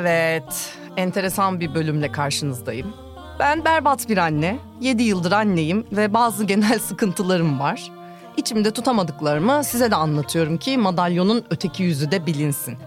Evet, 0.00 0.74
enteresan 0.96 1.60
bir 1.60 1.74
bölümle 1.74 2.12
karşınızdayım. 2.12 2.94
Ben 3.38 3.64
berbat 3.64 4.08
bir 4.08 4.18
anne, 4.18 4.58
7 4.80 5.02
yıldır 5.02 5.32
anneyim 5.32 5.86
ve 5.92 6.14
bazı 6.14 6.44
genel 6.46 6.78
sıkıntılarım 6.78 7.60
var. 7.60 7.90
İçimde 8.36 8.70
tutamadıklarımı 8.70 9.64
size 9.64 9.90
de 9.90 9.96
anlatıyorum 9.96 10.58
ki 10.58 10.78
madalyonun 10.78 11.44
öteki 11.50 11.82
yüzü 11.82 12.10
de 12.10 12.26
bilinsin. 12.26 12.78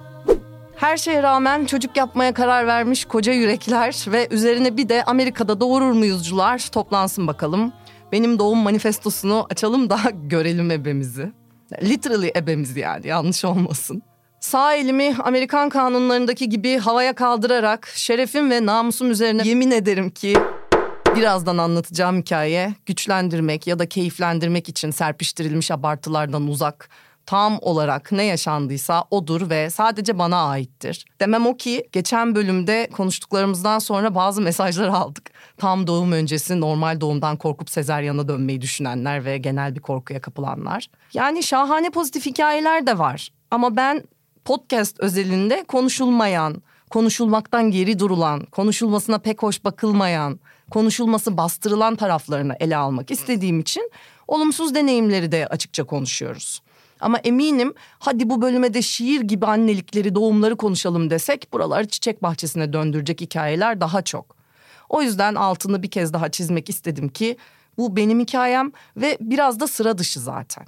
Her 0.75 0.97
şeye 0.97 1.23
rağmen 1.23 1.65
çocuk 1.65 1.97
yapmaya 1.97 2.33
karar 2.33 2.67
vermiş 2.67 3.05
koca 3.05 3.33
yürekler 3.33 4.05
ve 4.07 4.27
üzerine 4.31 4.77
bir 4.77 4.89
de 4.89 5.03
Amerika'da 5.03 5.59
doğurur 5.59 5.91
muyuzcular 5.91 6.67
toplansın 6.71 7.27
bakalım. 7.27 7.73
Benim 8.13 8.39
doğum 8.39 8.59
manifestosunu 8.59 9.47
açalım 9.49 9.89
da 9.89 9.99
görelim 10.23 10.71
ebemizi. 10.71 11.31
Literally 11.83 12.31
ebemizi 12.35 12.79
yani 12.79 13.07
yanlış 13.07 13.45
olmasın. 13.45 14.01
Sağ 14.39 14.75
elimi 14.75 15.15
Amerikan 15.23 15.69
kanunlarındaki 15.69 16.49
gibi 16.49 16.77
havaya 16.77 17.15
kaldırarak 17.15 17.87
şerefim 17.95 18.51
ve 18.51 18.65
namusum 18.65 19.11
üzerine 19.11 19.47
yemin 19.47 19.71
ederim 19.71 20.09
ki 20.09 20.33
birazdan 21.15 21.57
anlatacağım 21.57 22.17
hikaye 22.17 22.73
güçlendirmek 22.85 23.67
ya 23.67 23.79
da 23.79 23.85
keyiflendirmek 23.85 24.69
için 24.69 24.91
serpiştirilmiş 24.91 25.71
abartılardan 25.71 26.47
uzak 26.47 26.89
tam 27.25 27.57
olarak 27.61 28.11
ne 28.11 28.23
yaşandıysa 28.23 29.03
odur 29.11 29.49
ve 29.49 29.69
sadece 29.69 30.19
bana 30.19 30.47
aittir. 30.47 31.05
Demem 31.19 31.47
o 31.47 31.57
ki 31.57 31.87
geçen 31.91 32.35
bölümde 32.35 32.89
konuştuklarımızdan 32.93 33.79
sonra 33.79 34.15
bazı 34.15 34.41
mesajlar 34.41 34.87
aldık. 34.87 35.22
Tam 35.57 35.87
doğum 35.87 36.11
öncesi 36.11 36.61
normal 36.61 37.01
doğumdan 37.01 37.37
korkup 37.37 37.69
sezeryana 37.69 38.27
dönmeyi 38.27 38.61
düşünenler 38.61 39.25
ve 39.25 39.37
genel 39.37 39.75
bir 39.75 39.79
korkuya 39.79 40.21
kapılanlar. 40.21 40.87
Yani 41.13 41.43
şahane 41.43 41.89
pozitif 41.89 42.25
hikayeler 42.25 42.87
de 42.87 42.97
var. 42.97 43.29
Ama 43.51 43.75
ben 43.75 44.03
podcast 44.45 44.99
özelinde 44.99 45.63
konuşulmayan, 45.67 46.63
konuşulmaktan 46.89 47.71
geri 47.71 47.99
durulan, 47.99 48.45
konuşulmasına 48.45 49.17
pek 49.17 49.43
hoş 49.43 49.63
bakılmayan, 49.63 50.39
konuşulması 50.71 51.37
bastırılan 51.37 51.95
taraflarını 51.95 52.55
ele 52.59 52.77
almak 52.77 53.11
istediğim 53.11 53.59
için 53.59 53.91
olumsuz 54.27 54.75
deneyimleri 54.75 55.31
de 55.31 55.47
açıkça 55.47 55.83
konuşuyoruz. 55.83 56.61
Ama 56.99 57.17
eminim 57.17 57.73
hadi 57.99 58.29
bu 58.29 58.41
bölüme 58.41 58.73
de 58.73 58.81
şiir 58.81 59.21
gibi 59.21 59.45
annelikleri, 59.45 60.15
doğumları 60.15 60.55
konuşalım 60.55 61.09
desek 61.09 61.53
buraları 61.53 61.87
çiçek 61.87 62.23
bahçesine 62.23 62.73
döndürecek 62.73 63.21
hikayeler 63.21 63.81
daha 63.81 64.01
çok. 64.01 64.42
O 64.93 65.01
yüzden 65.01 65.35
altını 65.35 65.83
bir 65.83 65.91
kez 65.91 66.13
daha 66.13 66.29
çizmek 66.29 66.69
istedim 66.69 67.09
ki 67.09 67.37
bu 67.77 67.95
benim 67.95 68.19
hikayem 68.19 68.71
ve 68.97 69.17
biraz 69.21 69.59
da 69.59 69.67
sıra 69.67 69.97
dışı 69.97 70.19
zaten. 70.19 70.65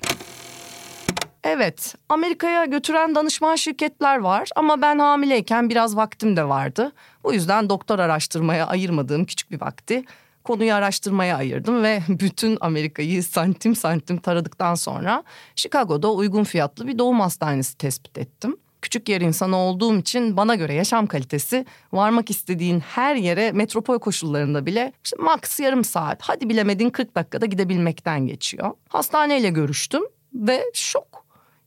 Evet, 1.43 1.95
Amerika'ya 2.09 2.65
götüren 2.65 3.15
danışman 3.15 3.55
şirketler 3.55 4.17
var 4.17 4.49
ama 4.55 4.81
ben 4.81 4.99
hamileyken 4.99 5.69
biraz 5.69 5.95
vaktim 5.95 6.35
de 6.35 6.49
vardı. 6.49 6.91
Bu 7.23 7.33
yüzden 7.33 7.69
doktor 7.69 7.99
araştırmaya 7.99 8.67
ayırmadığım 8.67 9.25
küçük 9.25 9.51
bir 9.51 9.61
vakti 9.61 10.03
konuyu 10.43 10.73
araştırmaya 10.73 11.37
ayırdım 11.37 11.83
ve 11.83 12.01
bütün 12.09 12.57
Amerika'yı 12.61 13.23
santim 13.23 13.75
santim 13.75 14.17
taradıktan 14.17 14.75
sonra 14.75 15.23
Chicago'da 15.55 16.11
uygun 16.11 16.43
fiyatlı 16.43 16.87
bir 16.87 16.97
doğum 16.97 17.19
hastanesi 17.19 17.77
tespit 17.77 18.17
ettim. 18.17 18.57
Küçük 18.85 19.09
yer 19.09 19.21
insanı 19.21 19.57
olduğum 19.57 19.97
için 19.97 20.37
bana 20.37 20.55
göre 20.55 20.73
yaşam 20.73 21.07
kalitesi 21.07 21.65
varmak 21.93 22.29
istediğin 22.29 22.79
her 22.79 23.15
yere 23.15 23.51
metropol 23.51 23.99
koşullarında 23.99 24.65
bile 24.65 24.93
işte 25.03 25.17
max 25.19 25.59
yarım 25.59 25.83
saat 25.83 26.21
hadi 26.21 26.49
bilemedin 26.49 26.89
40 26.89 27.15
dakikada 27.15 27.45
gidebilmekten 27.45 28.27
geçiyor. 28.27 28.71
Hastaneyle 28.89 29.49
görüştüm 29.49 30.03
ve 30.33 30.63
şok. 30.73 31.25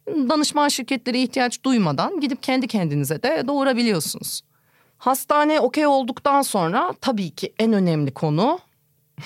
Danışman 0.09 0.69
şirketleri 0.69 1.23
ihtiyaç 1.23 1.65
duymadan 1.65 2.21
gidip 2.21 2.43
kendi 2.43 2.67
kendinize 2.67 3.23
de 3.23 3.43
doğurabiliyorsunuz. 3.47 4.43
Hastane 4.99 5.61
okey 5.61 5.87
olduktan 5.87 6.43
sonra 6.43 6.95
tabii 7.01 7.31
ki 7.31 7.53
en 7.59 7.73
önemli 7.73 8.15
konu 8.15 8.59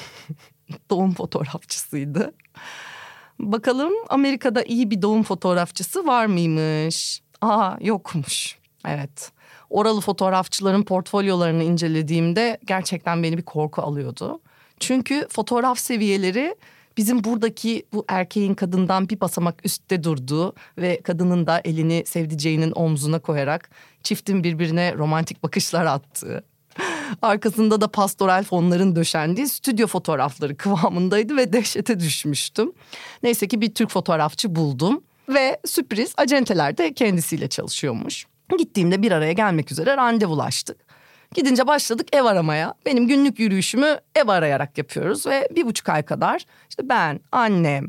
doğum 0.91 1.14
fotoğrafçısıydı. 1.14 2.34
Bakalım 3.38 3.92
Amerika'da 4.08 4.62
iyi 4.62 4.91
bir 4.91 5.02
doğum 5.02 5.22
fotoğrafçısı 5.22 6.06
var 6.06 6.26
mıymış? 6.26 7.22
Aa 7.42 7.76
yokmuş. 7.80 8.58
Evet. 8.88 9.32
Oralı 9.70 10.00
fotoğrafçıların 10.00 10.82
portfolyolarını 10.82 11.64
incelediğimde 11.64 12.58
gerçekten 12.64 13.22
beni 13.22 13.38
bir 13.38 13.42
korku 13.42 13.82
alıyordu. 13.82 14.41
Çünkü 14.80 15.26
fotoğraf 15.30 15.78
seviyeleri 15.78 16.56
bizim 16.97 17.25
buradaki 17.25 17.86
bu 17.92 18.04
erkeğin 18.08 18.54
kadından 18.54 19.08
bir 19.08 19.20
basamak 19.20 19.66
üstte 19.66 20.04
durduğu 20.04 20.54
ve 20.78 21.00
kadının 21.02 21.47
da 21.47 21.60
elini 21.64 22.02
sevdiceğinin 22.06 22.72
omzuna 22.75 23.19
koyarak 23.19 23.70
çiftin 24.02 24.44
birbirine 24.44 24.94
romantik 24.94 25.42
bakışlar 25.42 25.86
attığı 25.86 26.44
Arkasında 27.22 27.81
da 27.81 27.88
pastoral 27.88 28.44
fonların 28.44 28.97
döşendiği 28.97 29.48
stüdyo 29.48 29.86
fotoğrafları 29.86 30.56
kıvamındaydı 30.56 31.36
ve 31.36 31.52
dehşete 31.52 32.00
düşmüştüm. 32.00 32.72
Neyse 33.22 33.48
ki 33.48 33.60
bir 33.60 33.75
Türk 33.75 33.91
fotoğrafçı 33.91 34.56
buldum 34.56 35.02
ve 35.28 35.60
sürpriz 35.65 36.15
acenteler 36.16 36.78
de 36.78 36.94
kendisiyle 36.94 37.49
çalışıyormuş. 37.49 38.27
Gittiğimde 38.59 39.03
bir 39.03 39.12
araya 39.12 39.33
gelmek 39.33 39.72
üzere 39.72 39.97
randevulaştık. 39.97 40.77
Gidince 41.34 41.66
başladık 41.66 42.09
ev 42.12 42.25
aramaya. 42.25 42.75
Benim 42.87 43.09
günlük 43.09 43.38
yürüyüşümü 43.38 43.99
ev 44.15 44.28
arayarak 44.28 44.78
yapıyoruz 44.78 45.27
ve 45.27 45.49
bir 45.56 45.66
buçuk 45.66 45.88
ay 45.88 46.03
kadar 46.03 46.47
işte 46.71 46.88
ben, 46.88 47.21
annem, 47.32 47.87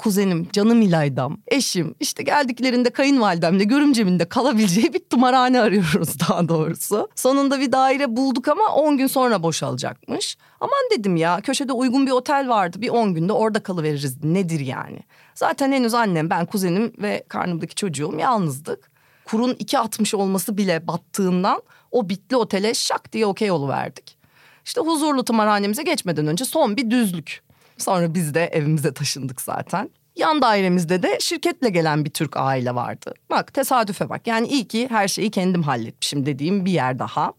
kuzenim, 0.00 0.48
canım 0.52 0.82
İlaydam, 0.82 1.38
eşim 1.46 1.94
işte 2.00 2.22
geldiklerinde 2.22 2.90
kayınvalidemle 2.90 3.64
görümceminde 3.64 4.28
kalabileceği 4.28 4.94
bir 4.94 4.98
tımarhane 4.98 5.60
arıyoruz 5.60 6.20
daha 6.28 6.48
doğrusu. 6.48 7.08
Sonunda 7.14 7.60
bir 7.60 7.72
daire 7.72 8.16
bulduk 8.16 8.48
ama 8.48 8.74
10 8.74 8.96
gün 8.96 9.06
sonra 9.06 9.42
boşalacakmış. 9.42 10.36
Aman 10.60 10.90
dedim 10.92 11.16
ya 11.16 11.40
köşede 11.40 11.72
uygun 11.72 12.06
bir 12.06 12.10
otel 12.10 12.48
vardı 12.48 12.80
bir 12.80 12.88
10 12.88 13.14
günde 13.14 13.32
orada 13.32 13.62
kalıveririz 13.62 14.24
nedir 14.24 14.60
yani. 14.60 15.00
Zaten 15.34 15.72
henüz 15.72 15.94
annem 15.94 16.30
ben 16.30 16.46
kuzenim 16.46 16.92
ve 16.98 17.24
karnımdaki 17.28 17.74
çocuğum 17.74 18.14
yalnızdık. 18.18 18.90
Kurun 19.24 19.52
2.60 19.52 20.16
olması 20.16 20.56
bile 20.56 20.86
battığından 20.86 21.62
o 21.90 22.08
bitli 22.08 22.36
otele 22.36 22.74
şak 22.74 23.12
diye 23.12 23.26
okey 23.26 23.52
verdik. 23.52 24.16
İşte 24.64 24.80
huzurlu 24.80 25.24
tımarhanemize 25.24 25.82
geçmeden 25.82 26.26
önce 26.26 26.44
son 26.44 26.76
bir 26.76 26.90
düzlük. 26.90 27.42
Sonra 27.80 28.14
biz 28.14 28.34
de 28.34 28.46
evimize 28.46 28.94
taşındık 28.94 29.40
zaten. 29.40 29.90
Yan 30.16 30.42
dairemizde 30.42 31.02
de 31.02 31.18
şirketle 31.20 31.70
gelen 31.70 32.04
bir 32.04 32.10
Türk 32.10 32.36
aile 32.36 32.74
vardı. 32.74 33.14
Bak 33.30 33.54
tesadüfe 33.54 34.08
bak. 34.08 34.26
Yani 34.26 34.48
iyi 34.48 34.68
ki 34.68 34.86
her 34.90 35.08
şeyi 35.08 35.30
kendim 35.30 35.62
halletmişim 35.62 36.26
dediğim 36.26 36.64
bir 36.64 36.72
yer 36.72 36.98
daha. 36.98 37.32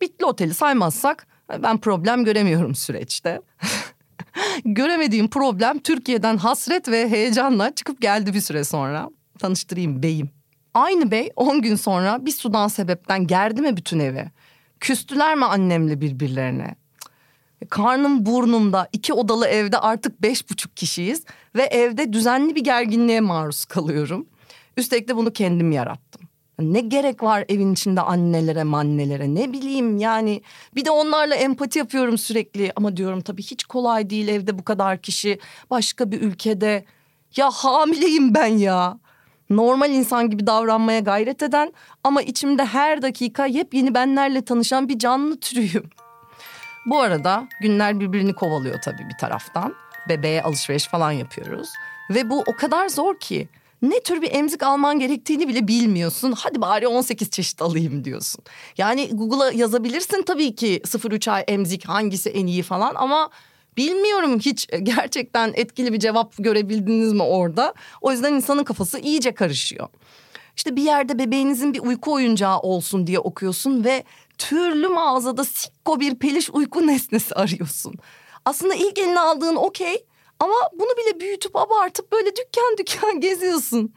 Bitli 0.00 0.24
oteli 0.24 0.54
saymazsak 0.54 1.26
ben 1.62 1.78
problem 1.78 2.24
göremiyorum 2.24 2.74
süreçte. 2.74 3.40
Göremediğim 4.64 5.28
problem 5.28 5.78
Türkiye'den 5.78 6.36
hasret 6.36 6.88
ve 6.88 7.08
heyecanla 7.08 7.74
çıkıp 7.74 8.00
geldi 8.00 8.34
bir 8.34 8.40
süre 8.40 8.64
sonra. 8.64 9.10
Tanıştırayım 9.38 10.02
beyim. 10.02 10.30
Aynı 10.74 11.10
bey 11.10 11.30
10 11.36 11.62
gün 11.62 11.76
sonra 11.76 12.26
bir 12.26 12.30
sudan 12.30 12.68
sebepten 12.68 13.26
gerdi 13.26 13.62
mi 13.62 13.76
bütün 13.76 13.98
evi? 13.98 14.30
Küstüler 14.80 15.34
mi 15.34 15.44
annemle 15.44 16.00
birbirlerine? 16.00 16.74
Karnım 17.70 18.26
burnumda 18.26 18.88
iki 18.92 19.12
odalı 19.12 19.46
evde 19.46 19.78
artık 19.78 20.22
beş 20.22 20.50
buçuk 20.50 20.76
kişiyiz 20.76 21.24
ve 21.56 21.62
evde 21.62 22.12
düzenli 22.12 22.54
bir 22.54 22.64
gerginliğe 22.64 23.20
maruz 23.20 23.64
kalıyorum. 23.64 24.26
Üstelik 24.76 25.08
de 25.08 25.16
bunu 25.16 25.32
kendim 25.32 25.72
yarattım. 25.72 26.22
Ne 26.58 26.80
gerek 26.80 27.22
var 27.22 27.44
evin 27.48 27.72
içinde 27.72 28.00
annelere 28.00 28.64
mannelere 28.64 29.34
ne 29.34 29.52
bileyim 29.52 29.98
yani 29.98 30.42
bir 30.74 30.84
de 30.84 30.90
onlarla 30.90 31.34
empati 31.34 31.78
yapıyorum 31.78 32.18
sürekli 32.18 32.72
ama 32.76 32.96
diyorum 32.96 33.20
tabii 33.20 33.42
hiç 33.42 33.64
kolay 33.64 34.10
değil 34.10 34.28
evde 34.28 34.58
bu 34.58 34.64
kadar 34.64 34.98
kişi 34.98 35.38
başka 35.70 36.10
bir 36.10 36.20
ülkede 36.20 36.84
ya 37.36 37.50
hamileyim 37.50 38.34
ben 38.34 38.46
ya 38.46 38.98
normal 39.50 39.90
insan 39.90 40.30
gibi 40.30 40.46
davranmaya 40.46 41.00
gayret 41.00 41.42
eden 41.42 41.72
ama 42.04 42.22
içimde 42.22 42.64
her 42.64 43.02
dakika 43.02 43.46
yepyeni 43.46 43.94
benlerle 43.94 44.44
tanışan 44.44 44.88
bir 44.88 44.98
canlı 44.98 45.40
türüyüm. 45.40 45.90
Bu 46.86 47.00
arada 47.00 47.48
günler 47.60 48.00
birbirini 48.00 48.34
kovalıyor 48.34 48.80
tabii 48.82 49.08
bir 49.08 49.18
taraftan. 49.18 49.74
Bebeğe 50.08 50.42
alışveriş 50.42 50.86
falan 50.86 51.12
yapıyoruz. 51.12 51.68
Ve 52.10 52.30
bu 52.30 52.40
o 52.46 52.56
kadar 52.56 52.88
zor 52.88 53.18
ki 53.18 53.48
ne 53.82 54.00
tür 54.00 54.22
bir 54.22 54.34
emzik 54.34 54.62
alman 54.62 54.98
gerektiğini 54.98 55.48
bile 55.48 55.68
bilmiyorsun. 55.68 56.34
Hadi 56.36 56.60
bari 56.60 56.88
18 56.88 57.30
çeşit 57.30 57.62
alayım 57.62 58.04
diyorsun. 58.04 58.44
Yani 58.78 59.08
Google'a 59.12 59.52
yazabilirsin 59.52 60.22
tabii 60.22 60.54
ki 60.54 60.80
0-3 60.84 61.30
ay 61.30 61.44
emzik 61.48 61.88
hangisi 61.88 62.30
en 62.30 62.46
iyi 62.46 62.62
falan 62.62 62.94
ama 62.94 63.30
bilmiyorum 63.76 64.38
hiç 64.38 64.68
gerçekten 64.82 65.52
etkili 65.54 65.92
bir 65.92 65.98
cevap 65.98 66.34
görebildiniz 66.38 67.12
mi 67.12 67.22
orada. 67.22 67.74
O 68.00 68.12
yüzden 68.12 68.32
insanın 68.32 68.64
kafası 68.64 68.98
iyice 68.98 69.32
karışıyor. 69.32 69.88
İşte 70.56 70.76
bir 70.76 70.82
yerde 70.82 71.18
bebeğinizin 71.18 71.74
bir 71.74 71.80
uyku 71.80 72.12
oyuncağı 72.12 72.58
olsun 72.58 73.06
diye 73.06 73.18
okuyorsun 73.18 73.84
ve 73.84 74.04
türlü 74.38 74.88
mağazada 74.88 75.44
sikko 75.44 76.00
bir 76.00 76.14
peliş 76.14 76.50
uyku 76.50 76.86
nesnesi 76.86 77.34
arıyorsun. 77.34 77.94
Aslında 78.44 78.74
ilk 78.74 78.98
eline 78.98 79.20
aldığın 79.20 79.56
okey 79.56 80.04
Ama 80.38 80.54
bunu 80.72 80.88
bile 80.88 81.20
büyütüp 81.20 81.56
abartıp 81.56 82.12
böyle 82.12 82.30
dükkan 82.36 82.76
dükkan 82.78 83.20
geziyorsun. 83.20 83.92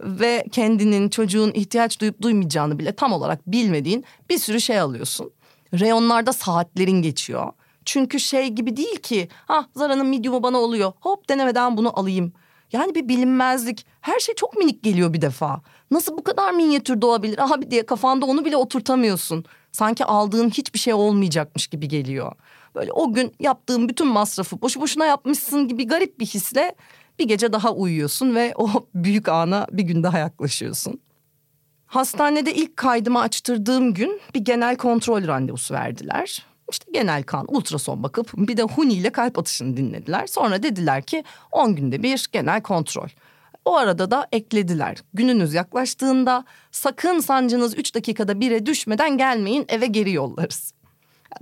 Ve 0.00 0.44
kendinin 0.52 1.08
çocuğun 1.08 1.52
ihtiyaç 1.52 2.00
duyup 2.00 2.22
duymayacağını 2.22 2.78
bile 2.78 2.92
tam 2.92 3.12
olarak 3.12 3.46
bilmediğin 3.46 4.04
bir 4.30 4.38
sürü 4.38 4.60
şey 4.60 4.80
alıyorsun. 4.80 5.32
Reyonlarda 5.74 6.32
saatlerin 6.32 7.02
geçiyor. 7.02 7.52
Çünkü 7.84 8.20
şey 8.20 8.48
gibi 8.48 8.76
değil 8.76 8.96
ki 8.96 9.28
ha 9.46 9.66
Zara'nın 9.76 10.06
medium'u 10.06 10.42
bana 10.42 10.58
oluyor 10.58 10.92
hop 11.00 11.28
denemeden 11.28 11.76
bunu 11.76 11.98
alayım. 11.98 12.32
Yani 12.72 12.94
bir 12.94 13.08
bilinmezlik 13.08 13.86
her 14.00 14.18
şey 14.18 14.34
çok 14.34 14.56
minik 14.56 14.82
geliyor 14.82 15.12
bir 15.12 15.20
defa. 15.20 15.60
Nasıl 15.90 16.18
bu 16.18 16.24
kadar 16.24 16.52
minyatür 16.52 17.00
doğabilir 17.00 17.54
abi 17.54 17.70
diye 17.70 17.86
kafanda 17.86 18.26
onu 18.26 18.44
bile 18.44 18.56
oturtamıyorsun. 18.56 19.44
Sanki 19.72 20.04
aldığın 20.04 20.50
hiçbir 20.50 20.78
şey 20.78 20.94
olmayacakmış 20.94 21.66
gibi 21.66 21.88
geliyor. 21.88 22.32
Böyle 22.74 22.92
o 22.92 23.12
gün 23.12 23.34
yaptığın 23.40 23.88
bütün 23.88 24.06
masrafı 24.06 24.62
boşu 24.62 24.80
boşuna 24.80 25.06
yapmışsın 25.06 25.68
gibi 25.68 25.86
garip 25.86 26.20
bir 26.20 26.26
hisle 26.26 26.74
bir 27.18 27.28
gece 27.28 27.52
daha 27.52 27.72
uyuyorsun 27.72 28.34
ve 28.34 28.52
o 28.56 28.68
büyük 28.94 29.28
ana 29.28 29.66
bir 29.72 29.82
gün 29.82 30.02
daha 30.02 30.18
yaklaşıyorsun. 30.18 31.00
Hastanede 31.86 32.54
ilk 32.54 32.76
kaydımı 32.76 33.20
açtırdığım 33.20 33.94
gün 33.94 34.20
bir 34.34 34.40
genel 34.40 34.76
kontrol 34.76 35.26
randevusu 35.26 35.74
verdiler. 35.74 36.46
İşte 36.72 36.90
genel 36.92 37.22
kan, 37.22 37.46
ultrason 37.48 38.02
bakıp 38.02 38.32
bir 38.36 38.56
de 38.56 38.62
Huni 38.62 38.92
ile 38.92 39.10
kalp 39.10 39.38
atışını 39.38 39.76
dinlediler. 39.76 40.26
Sonra 40.26 40.62
dediler 40.62 41.02
ki 41.02 41.24
10 41.50 41.76
günde 41.76 42.02
bir 42.02 42.28
genel 42.32 42.62
kontrol. 42.62 43.08
O 43.64 43.76
arada 43.76 44.10
da 44.10 44.26
eklediler. 44.32 44.98
Gününüz 45.14 45.54
yaklaştığında 45.54 46.44
sakın 46.70 47.20
sancınız 47.20 47.78
3 47.78 47.94
dakikada 47.94 48.40
bire 48.40 48.66
düşmeden 48.66 49.18
gelmeyin 49.18 49.64
eve 49.68 49.86
geri 49.86 50.12
yollarız. 50.12 50.72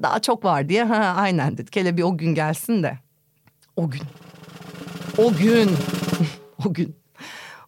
Daha 0.02 0.18
çok 0.18 0.44
var 0.44 0.68
diye 0.68 0.84
ha 0.84 1.14
aynen 1.16 1.58
dedik. 1.58 1.76
Hele 1.76 1.96
bir 1.96 2.02
o 2.02 2.18
gün 2.18 2.34
gelsin 2.34 2.82
de. 2.82 2.98
O 3.76 3.90
gün. 3.90 4.02
O 5.18 5.32
gün. 5.32 5.70
o 6.66 6.74
gün. 6.74 6.96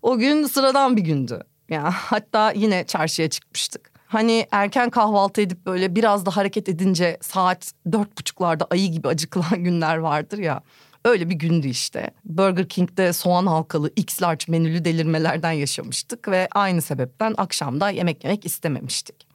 O 0.02 0.18
gün 0.18 0.46
sıradan 0.46 0.96
bir 0.96 1.02
gündü. 1.02 1.40
Ya 1.68 1.90
hatta 1.94 2.52
yine 2.52 2.86
çarşıya 2.86 3.30
çıkmıştık. 3.30 3.91
Hani 4.12 4.46
erken 4.50 4.90
kahvaltı 4.90 5.40
edip 5.40 5.66
böyle 5.66 5.94
biraz 5.94 6.26
da 6.26 6.36
hareket 6.36 6.68
edince 6.68 7.18
saat 7.20 7.72
dört 7.92 8.18
buçuklarda 8.18 8.66
ayı 8.70 8.92
gibi 8.92 9.08
acıkılan 9.08 9.64
günler 9.64 9.96
vardır 9.96 10.38
ya. 10.38 10.62
Öyle 11.04 11.30
bir 11.30 11.34
gündü 11.34 11.68
işte. 11.68 12.10
Burger 12.24 12.68
King'de 12.68 13.12
soğan 13.12 13.46
halkalı 13.46 13.90
X 13.96 14.22
large 14.22 14.44
menülü 14.48 14.84
delirmelerden 14.84 15.52
yaşamıştık 15.52 16.28
ve 16.28 16.48
aynı 16.52 16.82
sebepten 16.82 17.34
akşamda 17.36 17.90
yemek 17.90 18.24
yemek 18.24 18.46
istememiştik. 18.46 19.26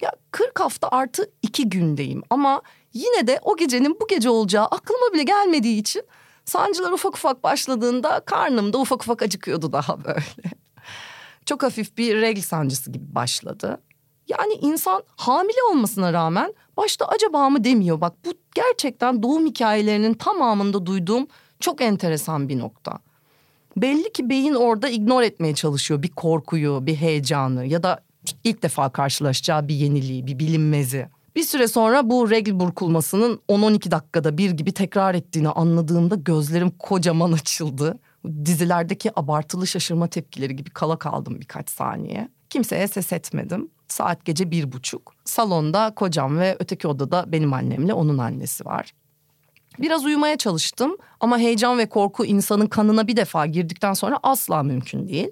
Ya 0.00 0.12
40 0.30 0.60
hafta 0.60 0.88
artı 0.88 1.30
iki 1.42 1.68
gündeyim 1.68 2.22
ama 2.30 2.62
yine 2.92 3.26
de 3.26 3.40
o 3.42 3.56
gecenin 3.56 4.00
bu 4.00 4.06
gece 4.06 4.30
olacağı 4.30 4.64
aklıma 4.64 5.12
bile 5.14 5.22
gelmediği 5.22 5.80
için 5.80 6.02
sancılar 6.44 6.92
ufak 6.92 7.16
ufak 7.16 7.44
başladığında 7.44 8.20
karnım 8.20 8.72
da 8.72 8.78
ufak 8.78 9.02
ufak 9.02 9.22
acıkıyordu 9.22 9.72
daha 9.72 10.04
böyle. 10.04 10.54
Çok 11.46 11.62
hafif 11.62 11.96
bir 11.96 12.20
regl 12.20 12.40
sancısı 12.40 12.92
gibi 12.92 13.14
başladı. 13.14 13.80
Yani 14.28 14.54
insan 14.54 15.02
hamile 15.16 15.62
olmasına 15.70 16.12
rağmen 16.12 16.54
başta 16.76 17.06
acaba 17.06 17.50
mı 17.50 17.64
demiyor. 17.64 18.00
Bak 18.00 18.12
bu 18.24 18.32
gerçekten 18.54 19.22
doğum 19.22 19.46
hikayelerinin 19.46 20.14
tamamında 20.14 20.86
duyduğum 20.86 21.26
çok 21.60 21.80
enteresan 21.80 22.48
bir 22.48 22.58
nokta. 22.58 22.98
Belli 23.76 24.12
ki 24.12 24.30
beyin 24.30 24.54
orada 24.54 24.88
ignore 24.88 25.26
etmeye 25.26 25.54
çalışıyor 25.54 26.02
bir 26.02 26.08
korkuyu, 26.08 26.86
bir 26.86 26.94
heyecanı 26.94 27.66
ya 27.66 27.82
da 27.82 28.00
ilk 28.44 28.62
defa 28.62 28.88
karşılaşacağı 28.88 29.68
bir 29.68 29.74
yeniliği, 29.74 30.26
bir 30.26 30.38
bilinmezi. 30.38 31.08
Bir 31.36 31.42
süre 31.42 31.68
sonra 31.68 32.10
bu 32.10 32.30
regl 32.30 32.60
burkulmasının 32.60 33.40
10-12 33.48 33.90
dakikada 33.90 34.38
bir 34.38 34.50
gibi 34.50 34.72
tekrar 34.72 35.14
ettiğini 35.14 35.48
anladığımda 35.48 36.14
gözlerim 36.14 36.70
kocaman 36.70 37.32
açıldı. 37.32 37.98
Dizilerdeki 38.44 39.18
abartılı 39.20 39.66
şaşırma 39.66 40.06
tepkileri 40.06 40.56
gibi 40.56 40.70
kala 40.70 40.98
kaldım 40.98 41.40
birkaç 41.40 41.70
saniye. 41.70 42.28
Kimseye 42.50 42.88
ses 42.88 43.12
etmedim. 43.12 43.70
Saat 43.88 44.24
gece 44.24 44.50
bir 44.50 44.72
buçuk. 44.72 45.14
Salonda 45.24 45.92
kocam 45.96 46.38
ve 46.38 46.56
öteki 46.58 46.88
odada 46.88 47.24
benim 47.26 47.52
annemle 47.52 47.94
onun 47.94 48.18
annesi 48.18 48.64
var. 48.64 48.92
Biraz 49.78 50.04
uyumaya 50.04 50.36
çalıştım 50.36 50.96
ama 51.20 51.38
heyecan 51.38 51.78
ve 51.78 51.88
korku 51.88 52.24
insanın 52.24 52.66
kanına 52.66 53.06
bir 53.06 53.16
defa 53.16 53.46
girdikten 53.46 53.92
sonra 53.92 54.18
asla 54.22 54.62
mümkün 54.62 55.08
değil. 55.08 55.30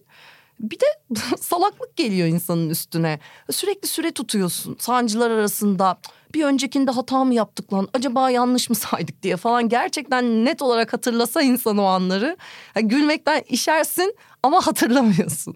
Bir 0.60 0.78
de 0.80 0.86
salaklık 1.40 1.96
geliyor 1.96 2.28
insanın 2.28 2.70
üstüne. 2.70 3.18
Sürekli 3.50 3.88
süre 3.88 4.10
tutuyorsun 4.10 4.76
sancılar 4.78 5.30
arasında. 5.30 5.98
Bir 6.34 6.44
öncekinde 6.44 6.90
hata 6.90 7.24
mı 7.24 7.34
yaptık 7.34 7.72
lan? 7.72 7.88
Acaba 7.94 8.30
yanlış 8.30 8.70
mı 8.70 8.76
saydık 8.76 9.22
diye 9.22 9.36
falan. 9.36 9.68
Gerçekten 9.68 10.44
net 10.44 10.62
olarak 10.62 10.92
hatırlasa 10.92 11.42
insan 11.42 11.78
o 11.78 11.84
anları. 11.84 12.36
Yani 12.76 12.88
gülmekten 12.88 13.42
işersin 13.48 14.14
ama 14.42 14.60
hatırlamıyorsun. 14.66 15.54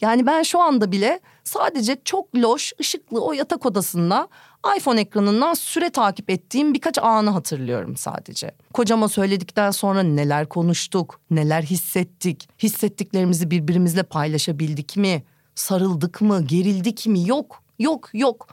Yani 0.00 0.26
ben 0.26 0.42
şu 0.42 0.60
anda 0.60 0.92
bile 0.92 1.20
sadece 1.46 1.96
çok 2.04 2.36
loş, 2.36 2.72
ışıklı 2.80 3.24
o 3.24 3.32
yatak 3.32 3.66
odasında 3.66 4.28
iPhone 4.76 5.00
ekranından 5.00 5.54
süre 5.54 5.90
takip 5.90 6.30
ettiğim 6.30 6.74
birkaç 6.74 6.98
anı 6.98 7.30
hatırlıyorum 7.30 7.96
sadece. 7.96 8.50
Kocama 8.72 9.08
söyledikten 9.08 9.70
sonra 9.70 10.02
neler 10.02 10.48
konuştuk, 10.48 11.20
neler 11.30 11.62
hissettik, 11.62 12.48
hissettiklerimizi 12.62 13.50
birbirimizle 13.50 14.02
paylaşabildik 14.02 14.96
mi, 14.96 15.22
sarıldık 15.54 16.20
mı, 16.20 16.42
gerildik 16.42 17.06
mi? 17.06 17.28
Yok, 17.28 17.62
yok, 17.78 18.10
yok. 18.14 18.48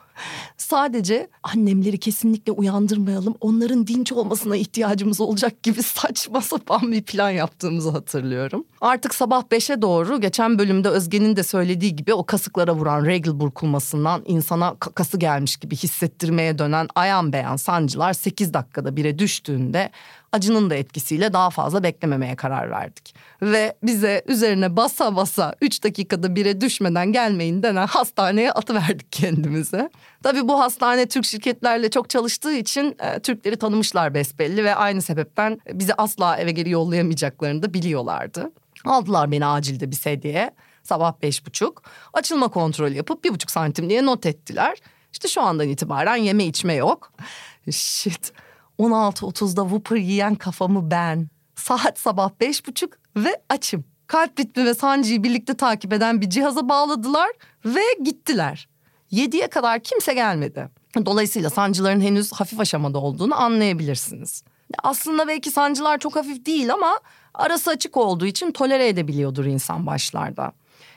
Sadece 0.56 1.28
annemleri 1.42 1.98
kesinlikle 1.98 2.52
uyandırmayalım. 2.52 3.34
Onların 3.40 3.86
dinç 3.86 4.12
olmasına 4.12 4.56
ihtiyacımız 4.56 5.20
olacak 5.20 5.62
gibi 5.62 5.82
saçma 5.82 6.40
sapan 6.40 6.92
bir 6.92 7.02
plan 7.02 7.30
yaptığımızı 7.30 7.90
hatırlıyorum. 7.90 8.64
Artık 8.80 9.14
sabah 9.14 9.42
beşe 9.50 9.82
doğru 9.82 10.20
geçen 10.20 10.58
bölümde 10.58 10.88
Özge'nin 10.88 11.36
de 11.36 11.42
söylediği 11.42 11.96
gibi 11.96 12.14
o 12.14 12.26
kasıklara 12.26 12.74
vuran 12.74 13.04
regl 13.04 13.30
burkulmasından 13.40 14.22
insana 14.26 14.74
kakası 14.74 15.18
gelmiş 15.18 15.56
gibi 15.56 15.76
hissettirmeye 15.76 16.58
dönen 16.58 16.88
ayan 16.94 17.32
beyan 17.32 17.56
sancılar 17.56 18.12
8 18.12 18.54
dakikada 18.54 18.96
bire 18.96 19.18
düştüğünde 19.18 19.90
acının 20.34 20.70
da 20.70 20.74
etkisiyle 20.74 21.32
daha 21.32 21.50
fazla 21.50 21.82
beklememeye 21.82 22.36
karar 22.36 22.70
verdik. 22.70 23.14
Ve 23.42 23.76
bize 23.82 24.22
üzerine 24.26 24.76
basa 24.76 25.16
basa 25.16 25.54
3 25.60 25.84
dakikada 25.84 26.36
bire 26.36 26.60
düşmeden 26.60 27.12
gelmeyin 27.12 27.62
denen 27.62 27.86
hastaneye 27.86 28.52
atıverdik 28.52 29.12
kendimize. 29.12 29.90
Tabii 30.22 30.48
bu 30.48 30.60
hastane 30.60 31.06
Türk 31.06 31.24
şirketlerle 31.24 31.90
çok 31.90 32.10
çalıştığı 32.10 32.52
için 32.52 32.96
e, 32.98 33.18
Türkleri 33.20 33.56
tanımışlar 33.56 34.14
besbelli 34.14 34.64
ve 34.64 34.74
aynı 34.74 35.02
sebepten 35.02 35.60
bizi 35.72 35.94
asla 35.94 36.36
eve 36.36 36.50
geri 36.50 36.70
yollayamayacaklarını 36.70 37.62
da 37.62 37.74
biliyorlardı. 37.74 38.50
Aldılar 38.84 39.30
beni 39.30 39.46
acilde 39.46 39.90
bir 39.90 39.96
sedyeye 39.96 40.50
sabah 40.82 41.12
beş 41.22 41.46
buçuk. 41.46 41.82
Açılma 42.12 42.48
kontrolü 42.48 42.94
yapıp 42.94 43.24
bir 43.24 43.30
buçuk 43.30 43.50
santim 43.50 43.90
diye 43.90 44.06
not 44.06 44.26
ettiler. 44.26 44.78
İşte 45.12 45.28
şu 45.28 45.42
andan 45.42 45.68
itibaren 45.68 46.16
yeme 46.16 46.44
içme 46.44 46.74
yok. 46.74 47.12
Shit 47.70 48.32
16.30'da 48.78 49.62
Whopper 49.62 49.96
yiyen 49.96 50.34
kafamı 50.34 50.90
ben. 50.90 51.28
Saat 51.54 51.98
sabah 51.98 52.30
beş 52.40 52.66
buçuk 52.66 52.92
ve 53.16 53.42
açım. 53.48 53.84
Kalp 54.06 54.40
ritmi 54.40 54.64
ve 54.64 54.74
sancıyı 54.74 55.22
birlikte 55.22 55.54
takip 55.54 55.92
eden 55.92 56.20
bir 56.20 56.30
cihaza 56.30 56.68
bağladılar 56.68 57.30
ve 57.64 57.82
gittiler. 58.04 58.68
7'ye 59.12 59.48
kadar 59.48 59.80
kimse 59.80 60.14
gelmedi. 60.14 60.68
Dolayısıyla 61.06 61.50
sancıların 61.50 62.00
henüz 62.00 62.32
hafif 62.32 62.60
aşamada 62.60 62.98
olduğunu 62.98 63.42
anlayabilirsiniz. 63.42 64.44
Aslında 64.82 65.28
belki 65.28 65.50
sancılar 65.50 65.98
çok 65.98 66.16
hafif 66.16 66.46
değil 66.46 66.72
ama 66.72 67.00
arası 67.34 67.70
açık 67.70 67.96
olduğu 67.96 68.26
için 68.26 68.52
tolere 68.52 68.88
edebiliyordur 68.88 69.44
insan 69.44 69.86
başlarda. 69.86 70.52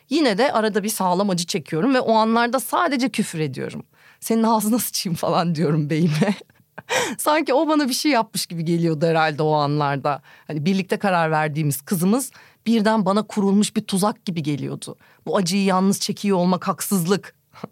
Yine 0.09 0.37
de 0.37 0.51
arada 0.51 0.83
bir 0.83 0.89
sağlam 0.89 1.29
acı 1.29 1.45
çekiyorum 1.45 1.93
ve 1.93 1.99
o 1.99 2.13
anlarda 2.13 2.59
sadece 2.59 3.09
küfür 3.09 3.39
ediyorum. 3.39 3.83
Senin 4.19 4.43
ağzına 4.43 4.79
sıçayım 4.79 5.15
falan 5.15 5.55
diyorum 5.55 5.89
beyime. 5.89 6.35
Sanki 7.17 7.53
o 7.53 7.67
bana 7.67 7.89
bir 7.89 7.93
şey 7.93 8.11
yapmış 8.11 8.45
gibi 8.45 8.65
geliyordu 8.65 9.05
herhalde 9.05 9.43
o 9.43 9.53
anlarda. 9.53 10.21
Hani 10.47 10.65
birlikte 10.65 10.97
karar 10.97 11.31
verdiğimiz 11.31 11.81
kızımız 11.81 12.31
birden 12.65 13.05
bana 13.05 13.23
kurulmuş 13.23 13.75
bir 13.75 13.81
tuzak 13.81 14.25
gibi 14.25 14.43
geliyordu. 14.43 14.95
Bu 15.25 15.37
acıyı 15.37 15.63
yalnız 15.63 15.99
çekiyor 15.99 16.37
olmak 16.37 16.67
haksızlık. 16.67 17.35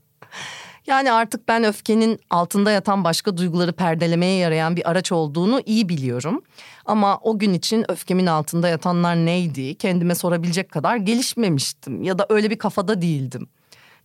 Yani 0.87 1.11
artık 1.11 1.47
ben 1.47 1.63
öfkenin 1.63 2.19
altında 2.29 2.71
yatan 2.71 3.03
başka 3.03 3.37
duyguları 3.37 3.73
perdelemeye 3.73 4.37
yarayan 4.37 4.75
bir 4.75 4.89
araç 4.89 5.11
olduğunu 5.11 5.61
iyi 5.65 5.89
biliyorum. 5.89 6.41
Ama 6.85 7.17
o 7.17 7.39
gün 7.39 7.53
için 7.53 7.91
öfkemin 7.91 8.25
altında 8.25 8.69
yatanlar 8.69 9.15
neydi 9.15 9.75
kendime 9.75 10.15
sorabilecek 10.15 10.71
kadar 10.71 10.97
gelişmemiştim 10.97 12.03
ya 12.03 12.19
da 12.19 12.25
öyle 12.29 12.49
bir 12.49 12.57
kafada 12.57 13.01
değildim. 13.01 13.47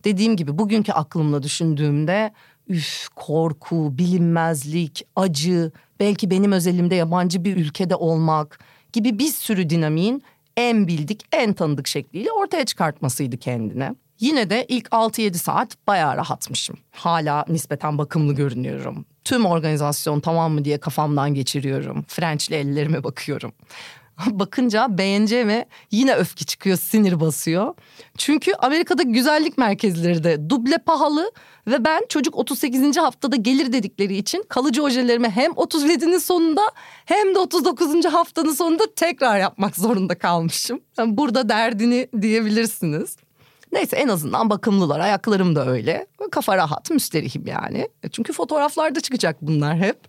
Dediğim 0.03 0.35
gibi 0.35 0.57
bugünkü 0.57 0.91
aklımla 0.91 1.43
düşündüğümde 1.43 2.33
üf 2.71 3.09
korku, 3.15 3.97
bilinmezlik, 3.97 5.05
acı, 5.15 5.71
belki 5.99 6.29
benim 6.29 6.51
özelimde 6.51 6.95
yabancı 6.95 7.43
bir 7.43 7.57
ülkede 7.57 7.95
olmak 7.95 8.59
gibi 8.93 9.19
bir 9.19 9.27
sürü 9.27 9.69
dinamiğin 9.69 10.23
en 10.57 10.87
bildik, 10.87 11.23
en 11.31 11.53
tanıdık 11.53 11.87
şekliyle 11.87 12.31
ortaya 12.31 12.65
çıkartmasıydı 12.65 13.37
kendine. 13.37 13.95
Yine 14.19 14.49
de 14.49 14.65
ilk 14.69 14.87
6-7 14.87 15.33
saat 15.33 15.87
bayağı 15.87 16.17
rahatmışım. 16.17 16.77
Hala 16.91 17.45
nispeten 17.47 17.97
bakımlı 17.97 18.33
görünüyorum. 18.33 19.05
Tüm 19.23 19.45
organizasyon 19.45 20.19
tamam 20.19 20.53
mı 20.53 20.65
diye 20.65 20.77
kafamdan 20.77 21.33
geçiriyorum. 21.33 22.05
French'li 22.07 22.55
ellerime 22.55 23.03
bakıyorum. 23.03 23.51
Bakınca 24.39 24.97
beğeneceğime 24.97 25.65
yine 25.91 26.15
öfke 26.15 26.45
çıkıyor, 26.45 26.77
sinir 26.77 27.19
basıyor. 27.19 27.73
Çünkü 28.17 28.53
Amerika'da 28.53 29.03
güzellik 29.03 29.57
merkezleri 29.57 30.23
de 30.23 30.49
duble 30.49 30.77
pahalı 30.77 31.31
ve 31.67 31.85
ben 31.85 32.05
çocuk 32.09 32.35
38. 32.35 32.97
haftada 32.97 33.35
gelir 33.35 33.73
dedikleri 33.73 34.17
için 34.17 34.45
kalıcı 34.49 34.83
ojelerimi 34.83 35.29
hem 35.29 35.51
37'nin 35.51 36.17
sonunda 36.17 36.61
hem 37.05 37.35
de 37.35 37.39
39. 37.39 38.05
haftanın 38.05 38.53
sonunda 38.53 38.83
tekrar 38.95 39.39
yapmak 39.39 39.75
zorunda 39.75 40.17
kalmışım. 40.17 40.81
Yani 40.97 41.17
burada 41.17 41.49
derdini 41.49 42.07
diyebilirsiniz. 42.21 43.17
Neyse 43.71 43.95
en 43.95 44.07
azından 44.07 44.49
bakımlılar. 44.49 44.99
Ayaklarım 44.99 45.55
da 45.55 45.67
öyle. 45.67 46.07
Kafa 46.31 46.57
rahat, 46.57 46.91
müsterihim 46.91 47.47
yani. 47.47 47.89
E 48.03 48.09
çünkü 48.09 48.33
fotoğraflarda 48.33 49.01
çıkacak 49.01 49.37
bunlar 49.41 49.77
hep. 49.77 49.99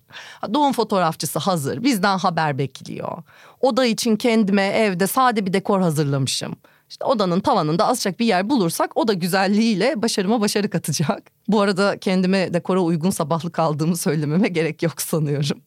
Doğum 0.54 0.72
fotoğrafçısı 0.72 1.38
hazır. 1.38 1.82
Bizden 1.82 2.18
haber 2.18 2.58
bekliyor. 2.58 3.22
Oda 3.60 3.86
için 3.86 4.16
kendime 4.16 4.62
evde 4.62 5.06
sade 5.06 5.46
bir 5.46 5.52
dekor 5.52 5.80
hazırlamışım. 5.80 6.56
İşte 6.88 7.04
odanın 7.04 7.40
tavanında 7.40 7.88
azıcık 7.88 8.20
bir 8.20 8.26
yer 8.26 8.50
bulursak 8.50 8.96
o 8.96 9.08
da 9.08 9.12
güzelliğiyle 9.12 10.02
başarıma 10.02 10.40
başarı 10.40 10.70
katacak. 10.70 11.22
Bu 11.48 11.60
arada 11.60 11.98
kendime 11.98 12.54
dekora 12.54 12.80
uygun 12.80 13.10
sabahlık 13.10 13.58
aldığımı 13.58 13.96
söylememe 13.96 14.48
gerek 14.48 14.82
yok 14.82 15.02
sanıyorum. 15.02 15.60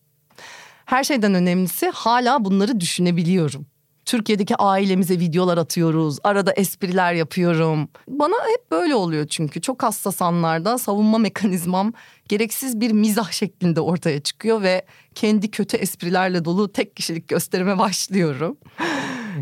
Her 0.86 1.04
şeyden 1.04 1.34
önemlisi 1.34 1.90
hala 1.90 2.46
bunları 2.46 2.80
düşünebiliyorum. 2.80 3.66
Türkiye'deki 4.06 4.56
ailemize 4.56 5.20
videolar 5.20 5.58
atıyoruz. 5.58 6.18
Arada 6.24 6.54
espriler 6.54 7.14
yapıyorum. 7.14 7.90
Bana 8.08 8.36
hep 8.54 8.72
böyle 8.72 8.96
oluyor 8.96 9.28
çünkü. 9.28 9.62
Çok 9.62 9.84
hassas 9.84 10.22
anlarda 10.22 10.78
savunma 10.78 11.18
mekanizmam 11.26 11.94
gereksiz 12.30 12.80
bir 12.80 12.92
mizah 12.92 13.32
şeklinde 13.32 13.82
ortaya 13.82 14.20
çıkıyor 14.20 14.62
ve 14.62 14.86
kendi 15.16 15.52
kötü 15.52 15.78
esprilerle 15.78 16.46
dolu 16.46 16.72
tek 16.72 16.96
kişilik 16.96 17.28
gösterime 17.28 17.78
başlıyorum. 17.80 18.58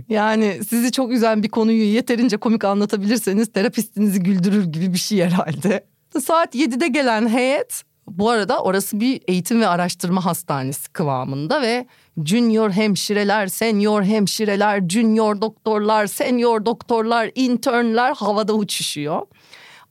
Yani 0.09 0.59
sizi 0.69 0.91
çok 0.91 1.11
üzen 1.11 1.43
bir 1.43 1.49
konuyu 1.49 1.83
yeterince 1.83 2.37
komik 2.37 2.63
anlatabilirseniz 2.63 3.51
terapistinizi 3.51 4.19
güldürür 4.19 4.65
gibi 4.65 4.93
bir 4.93 4.97
şey 4.97 5.23
herhalde. 5.23 5.85
Saat 6.19 6.55
7'de 6.55 6.87
gelen 6.87 7.29
heyet 7.29 7.83
bu 8.07 8.29
arada 8.29 8.63
orası 8.63 8.99
bir 8.99 9.21
eğitim 9.27 9.61
ve 9.61 9.67
araştırma 9.67 10.25
hastanesi 10.25 10.89
kıvamında 10.89 11.61
ve 11.61 11.87
junior 12.25 12.71
hemşireler, 12.71 13.47
senior 13.47 14.03
hemşireler, 14.03 14.83
junior 14.89 15.41
doktorlar, 15.41 16.07
senior 16.07 16.65
doktorlar, 16.65 17.31
internler 17.35 18.15
havada 18.15 18.53
uçuşuyor. 18.53 19.21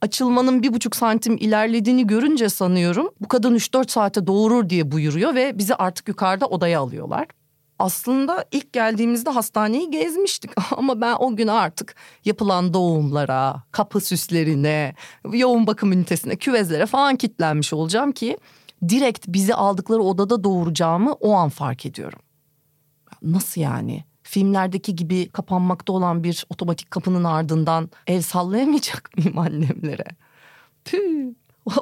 Açılmanın 0.01 0.63
bir 0.63 0.73
buçuk 0.73 0.95
santim 0.95 1.37
ilerlediğini 1.39 2.07
görünce 2.07 2.49
sanıyorum 2.49 3.09
bu 3.21 3.27
kadın 3.27 3.55
3-4 3.55 3.91
saate 3.91 4.27
doğurur 4.27 4.69
diye 4.69 4.91
buyuruyor 4.91 5.35
ve 5.35 5.57
bizi 5.57 5.75
artık 5.75 6.07
yukarıda 6.07 6.45
odaya 6.45 6.79
alıyorlar. 6.79 7.27
Aslında 7.79 8.45
ilk 8.51 8.73
geldiğimizde 8.73 9.29
hastaneyi 9.29 9.91
gezmiştik 9.91 10.51
ama 10.77 11.01
ben 11.01 11.15
o 11.19 11.35
gün 11.35 11.47
artık 11.47 11.95
yapılan 12.25 12.73
doğumlara, 12.73 13.63
kapı 13.71 14.01
süslerine, 14.01 14.95
yoğun 15.33 15.67
bakım 15.67 15.91
ünitesine, 15.91 16.35
küvezlere 16.35 16.85
falan 16.85 17.15
kitlenmiş 17.15 17.73
olacağım 17.73 18.11
ki 18.11 18.37
direkt 18.89 19.27
bizi 19.27 19.55
aldıkları 19.55 20.01
odada 20.01 20.43
doğuracağımı 20.43 21.13
o 21.13 21.33
an 21.33 21.49
fark 21.49 21.85
ediyorum. 21.85 22.19
Nasıl 23.21 23.61
yani? 23.61 24.03
Filmlerdeki 24.23 24.95
gibi 24.95 25.29
kapanmakta 25.29 25.93
olan 25.93 26.23
bir 26.23 26.45
otomatik 26.49 26.91
kapının 26.91 27.23
ardından 27.23 27.89
el 28.07 28.21
sallayamayacak 28.21 29.09
mıyım 29.17 29.37
annemlere? 29.37 30.05
Tüh. 30.85 31.33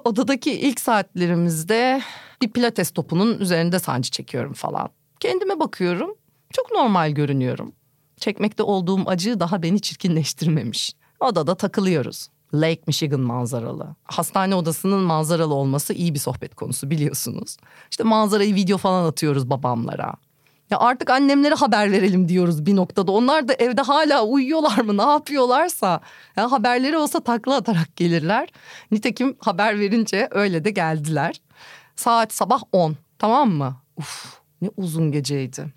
Odadaki 0.03 0.51
ilk 0.51 0.79
saatlerimizde 0.79 2.01
bir 2.41 2.51
pilates 2.51 2.91
topunun 2.91 3.39
üzerinde 3.39 3.79
sancı 3.79 4.11
çekiyorum 4.11 4.53
falan. 4.53 4.89
Kendime 5.19 5.59
bakıyorum. 5.59 6.15
Çok 6.53 6.71
normal 6.71 7.11
görünüyorum. 7.11 7.73
Çekmekte 8.17 8.63
olduğum 8.63 9.09
acı 9.09 9.39
daha 9.39 9.63
beni 9.63 9.81
çirkinleştirmemiş. 9.81 10.93
Odada 11.19 11.55
takılıyoruz. 11.55 12.27
Lake 12.53 12.81
Michigan 12.87 13.19
manzaralı. 13.19 13.95
Hastane 14.03 14.55
odasının 14.55 14.99
manzaralı 14.99 15.53
olması 15.53 15.93
iyi 15.93 16.13
bir 16.13 16.19
sohbet 16.19 16.55
konusu 16.55 16.89
biliyorsunuz. 16.89 17.57
İşte 17.91 18.03
manzarayı 18.03 18.55
video 18.55 18.77
falan 18.77 19.05
atıyoruz 19.05 19.49
babamlara. 19.49 20.13
Ya 20.69 20.79
artık 20.79 21.09
annemlere 21.09 21.55
haber 21.55 21.91
verelim 21.91 22.29
diyoruz 22.29 22.65
bir 22.65 22.75
noktada. 22.75 23.11
Onlar 23.11 23.47
da 23.47 23.53
evde 23.53 23.81
hala 23.81 24.25
uyuyorlar 24.25 24.77
mı 24.77 24.97
ne 24.97 25.11
yapıyorlarsa. 25.11 26.01
Ya 26.35 26.51
haberleri 26.51 26.97
olsa 26.97 27.19
takla 27.19 27.55
atarak 27.55 27.95
gelirler. 27.95 28.49
Nitekim 28.91 29.35
haber 29.39 29.79
verince 29.79 30.27
öyle 30.31 30.63
de 30.63 30.69
geldiler. 30.71 31.41
Saat 31.95 32.33
sabah 32.33 32.61
10 32.71 32.95
tamam 33.19 33.49
mı? 33.49 33.75
Uf 33.97 34.41
ne 34.61 34.69
uzun 34.77 35.11
geceydi. 35.11 35.73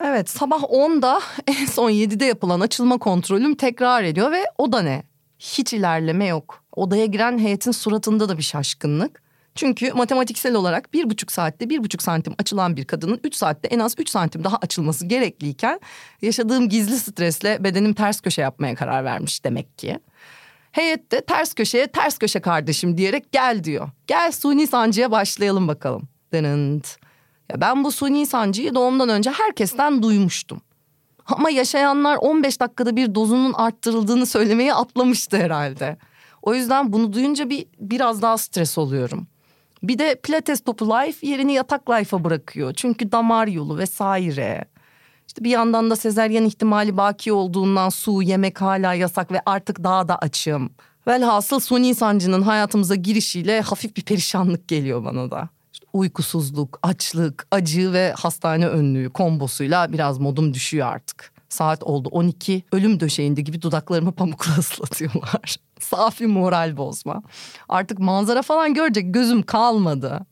Evet 0.00 0.30
sabah 0.30 0.62
10'da 0.62 1.20
en 1.46 1.66
son 1.66 1.90
7'de 1.90 2.24
yapılan 2.24 2.60
açılma 2.60 2.98
kontrolüm 2.98 3.54
tekrar 3.54 4.04
ediyor 4.04 4.32
ve 4.32 4.44
o 4.58 4.72
da 4.72 4.82
ne? 4.82 5.09
Hiç 5.40 5.72
ilerleme 5.72 6.26
yok. 6.26 6.64
Odaya 6.76 7.06
giren 7.06 7.38
heyetin 7.38 7.70
suratında 7.70 8.28
da 8.28 8.38
bir 8.38 8.42
şaşkınlık. 8.42 9.22
Çünkü 9.54 9.92
matematiksel 9.92 10.54
olarak 10.54 10.92
bir 10.92 11.10
buçuk 11.10 11.32
saatte 11.32 11.70
bir 11.70 11.84
buçuk 11.84 12.02
santim 12.02 12.34
açılan 12.38 12.76
bir 12.76 12.84
kadının 12.84 13.20
üç 13.24 13.34
saatte 13.34 13.68
en 13.68 13.78
az 13.78 13.94
üç 13.98 14.08
santim 14.08 14.44
daha 14.44 14.56
açılması 14.56 15.06
gerekliyken 15.06 15.80
yaşadığım 16.22 16.68
gizli 16.68 16.98
stresle 16.98 17.64
bedenim 17.64 17.94
ters 17.94 18.20
köşe 18.20 18.42
yapmaya 18.42 18.74
karar 18.74 19.04
vermiş 19.04 19.44
demek 19.44 19.78
ki. 19.78 19.98
Heyette 20.72 21.20
ters 21.20 21.54
köşeye 21.54 21.86
ters 21.86 22.18
köşe 22.18 22.40
kardeşim 22.40 22.98
diyerek 22.98 23.32
gel 23.32 23.64
diyor. 23.64 23.88
Gel 24.06 24.32
suni 24.32 24.66
sancıya 24.66 25.10
başlayalım 25.10 25.68
bakalım. 25.68 26.08
Dınınt. 26.32 26.96
Ya 27.50 27.60
ben 27.60 27.84
bu 27.84 27.92
suni 27.92 28.26
sancıyı 28.26 28.74
doğumdan 28.74 29.08
önce 29.08 29.30
herkesten 29.30 30.02
duymuştum. 30.02 30.60
Ama 31.30 31.50
yaşayanlar 31.50 32.16
15 32.16 32.60
dakikada 32.60 32.96
bir 32.96 33.14
dozunun 33.14 33.52
arttırıldığını 33.52 34.26
söylemeyi 34.26 34.74
atlamıştı 34.74 35.36
herhalde. 35.36 35.96
O 36.42 36.54
yüzden 36.54 36.92
bunu 36.92 37.12
duyunca 37.12 37.50
bir 37.50 37.66
biraz 37.78 38.22
daha 38.22 38.38
stres 38.38 38.78
oluyorum. 38.78 39.26
Bir 39.82 39.98
de 39.98 40.20
pilates 40.22 40.60
topu 40.60 40.86
life 40.86 41.26
yerini 41.26 41.52
yatak 41.52 41.90
life'a 41.90 42.24
bırakıyor. 42.24 42.74
Çünkü 42.74 43.12
damar 43.12 43.46
yolu 43.46 43.78
vesaire. 43.78 44.64
İşte 45.28 45.44
bir 45.44 45.50
yandan 45.50 45.90
da 45.90 45.96
sezeryen 45.96 46.44
ihtimali 46.44 46.96
baki 46.96 47.32
olduğundan 47.32 47.88
su, 47.88 48.22
yemek 48.22 48.60
hala 48.60 48.94
yasak 48.94 49.32
ve 49.32 49.40
artık 49.46 49.84
daha 49.84 50.08
da 50.08 50.18
açım. 50.18 50.70
Velhasıl 51.06 51.60
suni 51.60 51.94
sancının 51.94 52.42
hayatımıza 52.42 52.94
girişiyle 52.94 53.60
hafif 53.60 53.96
bir 53.96 54.02
perişanlık 54.02 54.68
geliyor 54.68 55.04
bana 55.04 55.30
da 55.30 55.48
uykusuzluk, 55.92 56.78
açlık, 56.82 57.46
acı 57.50 57.92
ve 57.92 58.12
hastane 58.12 58.66
önlüğü 58.66 59.10
kombosuyla 59.10 59.92
biraz 59.92 60.18
modum 60.18 60.54
düşüyor 60.54 60.86
artık. 60.86 61.32
Saat 61.48 61.82
oldu 61.82 62.08
12. 62.12 62.62
Ölüm 62.72 63.00
döşeğinde 63.00 63.40
gibi 63.40 63.62
dudaklarımı 63.62 64.12
pamukla 64.12 64.52
ıslatıyorlar. 64.58 65.56
Safi 65.80 66.26
moral 66.26 66.76
bozma. 66.76 67.22
Artık 67.68 67.98
manzara 67.98 68.42
falan 68.42 68.74
görecek 68.74 69.14
gözüm 69.14 69.42
kalmadı. 69.42 70.26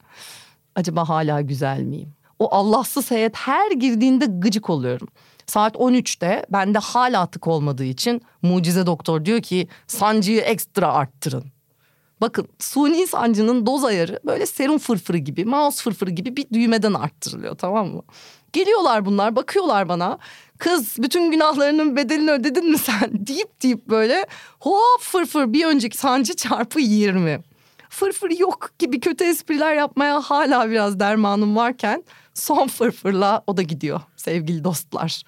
Acaba 0.75 1.09
hala 1.09 1.41
güzel 1.41 1.81
miyim? 1.81 2.15
O 2.39 2.55
Allahsız 2.55 3.11
heyet 3.11 3.37
her 3.37 3.71
girdiğinde 3.71 4.27
gıcık 4.27 4.71
oluyorum. 4.71 5.09
Saat 5.47 5.75
13'te 5.75 6.47
bende 6.53 6.79
hala 6.79 7.27
tık 7.27 7.47
olmadığı 7.47 7.85
için 7.85 8.23
mucize 8.43 8.87
doktor 8.87 9.25
diyor 9.25 9.41
ki 9.41 9.69
sancıyı 9.87 10.41
ekstra 10.41 10.93
arttırın. 10.93 11.45
Bakın 12.21 12.49
suni 12.59 13.07
sancının 13.07 13.67
doz 13.67 13.85
ayarı 13.85 14.21
böyle 14.27 14.47
serum 14.47 14.79
fırfırı 14.79 15.19
gibi, 15.19 15.45
mouse 15.45 15.83
fırfırı 15.83 16.11
gibi 16.11 16.37
bir 16.37 16.47
düğmeden 16.53 16.95
arttırılıyor 16.95 17.55
tamam 17.59 17.89
mı? 17.89 18.03
Geliyorlar 18.53 19.05
bunlar 19.07 19.37
bakıyorlar 19.37 19.89
bana. 19.89 20.19
Kız 20.59 20.97
bütün 20.99 21.31
günahlarının 21.31 21.97
bedelini 21.97 22.31
ödedin 22.31 22.71
mi 22.71 22.79
sen 22.79 23.11
deyip 23.27 23.63
deyip 23.63 23.89
böyle 23.89 24.27
hop 24.61 25.01
fırfır 25.01 25.53
bir 25.53 25.65
önceki 25.65 25.97
sancı 25.97 26.37
çarpı 26.37 26.81
20. 26.81 27.41
Fırfır 27.91 28.31
yok 28.31 28.71
gibi 28.79 29.01
kötü 29.01 29.25
espriler 29.25 29.75
yapmaya 29.75 30.21
hala 30.21 30.71
biraz 30.71 31.01
dermanım 31.01 31.57
varken 31.57 32.05
son 32.35 32.69
fırfırla 32.69 33.43
o 33.47 33.57
da 33.57 33.63
gidiyor 33.63 34.01
sevgili 34.17 34.65
dostlar. 34.65 35.23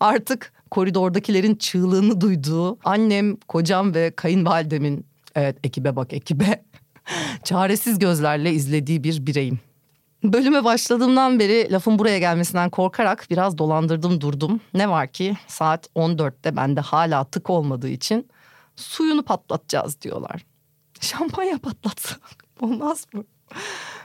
Artık 0.00 0.52
koridordakilerin 0.70 1.54
çığlığını 1.54 2.20
duyduğu 2.20 2.78
annem, 2.84 3.36
kocam 3.36 3.94
ve 3.94 4.12
kayınvalidemin 4.16 5.06
Evet 5.34 5.56
ekibe 5.64 5.96
bak 5.96 6.12
ekibe. 6.12 6.64
Çaresiz 7.44 7.98
gözlerle 7.98 8.52
izlediği 8.52 9.04
bir 9.04 9.26
bireyim. 9.26 9.60
Bölüme 10.24 10.64
başladığımdan 10.64 11.38
beri 11.38 11.72
lafın 11.72 11.98
buraya 11.98 12.18
gelmesinden 12.18 12.70
korkarak 12.70 13.26
biraz 13.30 13.58
dolandırdım 13.58 14.20
durdum. 14.20 14.60
Ne 14.74 14.90
var 14.90 15.08
ki 15.08 15.36
saat 15.46 15.88
14'te 15.96 16.56
bende 16.56 16.80
hala 16.80 17.24
tık 17.24 17.50
olmadığı 17.50 17.88
için 17.88 18.28
suyunu 18.76 19.22
patlatacağız 19.22 20.00
diyorlar. 20.00 20.44
Şampanya 21.00 21.58
patlatsak 21.58 22.44
olmaz 22.60 23.06
mı? 23.12 23.24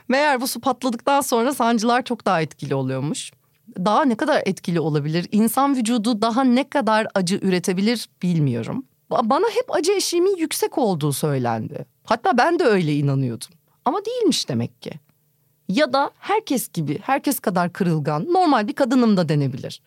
Meğer 0.08 0.40
bu 0.40 0.46
su 0.46 0.60
patladıktan 0.60 1.20
sonra 1.20 1.54
sancılar 1.54 2.04
çok 2.04 2.26
daha 2.26 2.42
etkili 2.42 2.74
oluyormuş. 2.74 3.30
Daha 3.78 4.04
ne 4.04 4.14
kadar 4.16 4.42
etkili 4.46 4.80
olabilir? 4.80 5.28
İnsan 5.32 5.76
vücudu 5.76 6.22
daha 6.22 6.44
ne 6.44 6.68
kadar 6.68 7.06
acı 7.14 7.36
üretebilir 7.42 8.08
bilmiyorum 8.22 8.84
bana 9.10 9.46
hep 9.46 9.74
acı 9.76 9.92
eşiğimin 9.92 10.36
yüksek 10.36 10.78
olduğu 10.78 11.12
söylendi. 11.12 11.86
Hatta 12.04 12.38
ben 12.38 12.58
de 12.58 12.64
öyle 12.64 12.94
inanıyordum. 12.94 13.48
Ama 13.84 14.04
değilmiş 14.04 14.48
demek 14.48 14.82
ki. 14.82 14.92
Ya 15.68 15.92
da 15.92 16.10
herkes 16.18 16.68
gibi, 16.68 16.98
herkes 17.02 17.40
kadar 17.40 17.72
kırılgan, 17.72 18.32
normal 18.32 18.68
bir 18.68 18.72
kadınım 18.72 19.16
da 19.16 19.28
denebilir. 19.28 19.82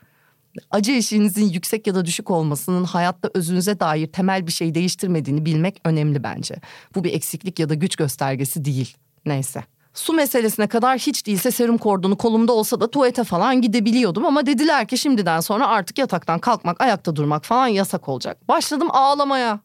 Acı 0.71 0.91
eşiğinizin 0.91 1.49
yüksek 1.49 1.87
ya 1.87 1.95
da 1.95 2.05
düşük 2.05 2.31
olmasının 2.31 2.83
hayatta 2.83 3.29
özünüze 3.33 3.79
dair 3.79 4.07
temel 4.07 4.47
bir 4.47 4.51
şey 4.51 4.75
değiştirmediğini 4.75 5.45
bilmek 5.45 5.81
önemli 5.85 6.23
bence. 6.23 6.55
Bu 6.95 7.03
bir 7.03 7.13
eksiklik 7.13 7.59
ya 7.59 7.69
da 7.69 7.73
güç 7.73 7.95
göstergesi 7.95 8.65
değil. 8.65 8.97
Neyse. 9.25 9.63
Su 9.93 10.13
meselesine 10.13 10.67
kadar 10.67 10.97
hiç 10.97 11.27
değilse 11.27 11.51
serum 11.51 11.77
kordonu 11.77 12.17
kolumda 12.17 12.53
olsa 12.53 12.79
da 12.79 12.91
tuvalete 12.91 13.23
falan 13.23 13.61
gidebiliyordum 13.61 14.25
ama 14.25 14.45
dediler 14.45 14.87
ki 14.87 14.97
şimdiden 14.97 15.39
sonra 15.39 15.67
artık 15.67 15.97
yataktan 15.97 16.39
kalkmak, 16.39 16.81
ayakta 16.81 17.15
durmak 17.15 17.45
falan 17.45 17.67
yasak 17.67 18.09
olacak. 18.09 18.47
Başladım 18.47 18.87
ağlamaya. 18.91 19.59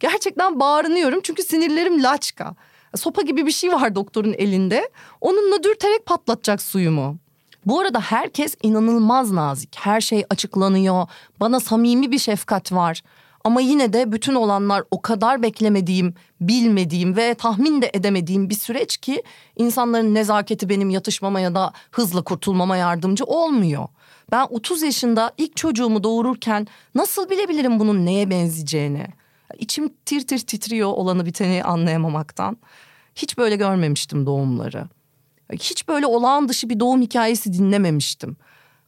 Gerçekten 0.00 0.60
bağırınıyorum 0.60 1.20
çünkü 1.22 1.42
sinirlerim 1.42 2.02
laçka. 2.02 2.54
Sopa 2.96 3.22
gibi 3.22 3.46
bir 3.46 3.52
şey 3.52 3.72
var 3.72 3.94
doktorun 3.94 4.32
elinde. 4.32 4.90
Onunla 5.20 5.62
dürterek 5.62 6.06
patlatacak 6.06 6.62
suyumu. 6.62 7.16
Bu 7.66 7.80
arada 7.80 8.00
herkes 8.00 8.56
inanılmaz 8.62 9.32
nazik. 9.32 9.76
Her 9.78 10.00
şey 10.00 10.24
açıklanıyor. 10.30 11.06
Bana 11.40 11.60
samimi 11.60 12.12
bir 12.12 12.18
şefkat 12.18 12.72
var. 12.72 13.02
Ama 13.44 13.60
yine 13.60 13.92
de 13.92 14.12
bütün 14.12 14.34
olanlar 14.34 14.82
o 14.90 15.02
kadar 15.02 15.42
beklemediğim, 15.42 16.14
bilmediğim 16.40 17.16
ve 17.16 17.34
tahmin 17.34 17.82
de 17.82 17.90
edemediğim 17.94 18.50
bir 18.50 18.54
süreç 18.54 18.96
ki 18.96 19.22
insanların 19.56 20.14
nezaketi 20.14 20.68
benim 20.68 20.90
yatışmama 20.90 21.40
ya 21.40 21.54
da 21.54 21.72
hızla 21.90 22.22
kurtulmama 22.22 22.76
yardımcı 22.76 23.24
olmuyor. 23.24 23.88
Ben 24.32 24.46
30 24.50 24.82
yaşında 24.82 25.32
ilk 25.38 25.56
çocuğumu 25.56 26.04
doğururken 26.04 26.66
nasıl 26.94 27.30
bilebilirim 27.30 27.80
bunun 27.80 28.06
neye 28.06 28.30
benzeyeceğini? 28.30 29.06
İçim 29.58 29.92
tir 30.06 30.26
tir 30.26 30.38
titriyor 30.38 30.88
olanı 30.88 31.26
biteni 31.26 31.64
anlayamamaktan. 31.64 32.56
Hiç 33.14 33.38
böyle 33.38 33.56
görmemiştim 33.56 34.26
doğumları. 34.26 34.88
Hiç 35.52 35.88
böyle 35.88 36.06
olağan 36.06 36.48
dışı 36.48 36.68
bir 36.68 36.80
doğum 36.80 37.02
hikayesi 37.02 37.52
dinlememiştim. 37.52 38.36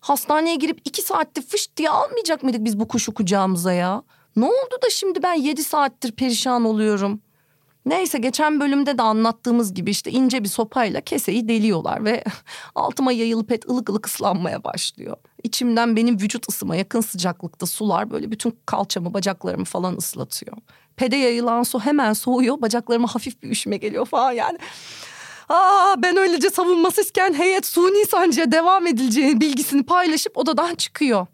Hastaneye 0.00 0.56
girip 0.56 0.80
iki 0.84 1.02
saatte 1.02 1.42
fış 1.42 1.76
diye 1.76 1.90
almayacak 1.90 2.42
mıydık 2.42 2.64
biz 2.64 2.80
bu 2.80 2.88
kuşu 2.88 3.14
kucağımıza 3.14 3.72
ya? 3.72 4.02
Ne 4.36 4.44
oldu 4.44 4.74
da 4.84 4.90
şimdi 4.90 5.22
ben 5.22 5.34
yedi 5.34 5.64
saattir 5.64 6.12
perişan 6.12 6.64
oluyorum? 6.64 7.20
Neyse 7.86 8.18
geçen 8.18 8.60
bölümde 8.60 8.98
de 8.98 9.02
anlattığımız 9.02 9.74
gibi 9.74 9.90
işte 9.90 10.10
ince 10.10 10.44
bir 10.44 10.48
sopayla 10.48 11.00
keseyi 11.00 11.48
deliyorlar 11.48 12.04
ve 12.04 12.24
altıma 12.74 13.12
yayılıp 13.12 13.52
et 13.52 13.68
ılık 13.68 13.88
ılık 13.88 14.06
ıslanmaya 14.06 14.64
başlıyor. 14.64 15.16
İçimden 15.42 15.96
benim 15.96 16.14
vücut 16.14 16.48
ısıma 16.48 16.76
yakın 16.76 17.00
sıcaklıkta 17.00 17.66
sular 17.66 18.10
böyle 18.10 18.30
bütün 18.30 18.58
kalçamı 18.66 19.14
bacaklarımı 19.14 19.64
falan 19.64 19.96
ıslatıyor. 19.96 20.56
Pede 20.96 21.16
yayılan 21.16 21.62
su 21.62 21.80
hemen 21.80 22.12
soğuyor 22.12 22.62
bacaklarıma 22.62 23.14
hafif 23.14 23.42
bir 23.42 23.50
üşüme 23.50 23.76
geliyor 23.76 24.06
falan 24.06 24.32
yani. 24.32 24.58
Aa, 25.48 25.94
ben 25.98 26.16
öylece 26.16 26.50
savunmasızken 26.50 27.34
heyet 27.34 27.66
suni 27.66 28.06
sancıya 28.06 28.52
devam 28.52 28.86
edileceği 28.86 29.40
bilgisini 29.40 29.82
paylaşıp 29.82 30.38
odadan 30.38 30.74
çıkıyor. 30.74 31.26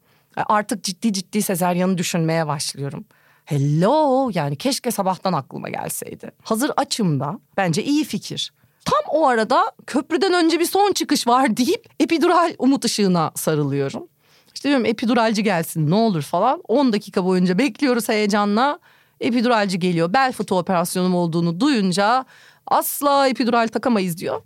Artık 0.46 0.84
ciddi 0.84 1.12
ciddi 1.12 1.42
sezeryanı 1.42 1.98
düşünmeye 1.98 2.46
başlıyorum. 2.46 3.04
Hello 3.44 4.30
yani 4.34 4.56
keşke 4.56 4.90
sabahtan 4.90 5.32
aklıma 5.32 5.68
gelseydi. 5.68 6.30
Hazır 6.42 6.70
açım 6.76 7.20
da 7.20 7.38
bence 7.56 7.84
iyi 7.84 8.04
fikir. 8.04 8.52
Tam 8.84 9.00
o 9.10 9.26
arada 9.26 9.72
köprüden 9.86 10.32
önce 10.32 10.60
bir 10.60 10.64
son 10.64 10.92
çıkış 10.92 11.26
var 11.26 11.56
deyip 11.56 11.86
epidural 12.00 12.54
umut 12.58 12.84
ışığına 12.84 13.32
sarılıyorum. 13.34 14.08
İşte 14.54 14.68
diyorum 14.68 14.86
epiduralci 14.86 15.42
gelsin 15.42 15.90
ne 15.90 15.94
olur 15.94 16.22
falan. 16.22 16.62
10 16.68 16.92
dakika 16.92 17.24
boyunca 17.24 17.58
bekliyoruz 17.58 18.08
heyecanla. 18.08 18.78
Epiduralci 19.20 19.78
geliyor. 19.78 20.12
Bel 20.12 20.32
fıtığı 20.32 20.54
operasyonum 20.54 21.14
olduğunu 21.14 21.60
duyunca 21.60 22.24
asla 22.66 23.28
epidural 23.28 23.68
takamayız 23.68 24.18
diyor. 24.18 24.42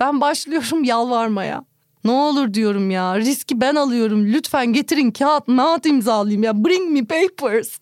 Ben 0.00 0.20
başlıyorum 0.20 0.84
yalvarmaya. 0.84 1.64
Ne 2.04 2.10
olur 2.10 2.54
diyorum 2.54 2.90
ya 2.90 3.18
riski 3.18 3.60
ben 3.60 3.74
alıyorum 3.74 4.26
lütfen 4.26 4.72
getirin 4.72 5.10
kağıt 5.10 5.46
kağıt 5.46 5.86
imzalayayım 5.86 6.42
ya 6.42 6.64
bring 6.64 6.90
me 6.90 7.04
papers. 7.04 7.78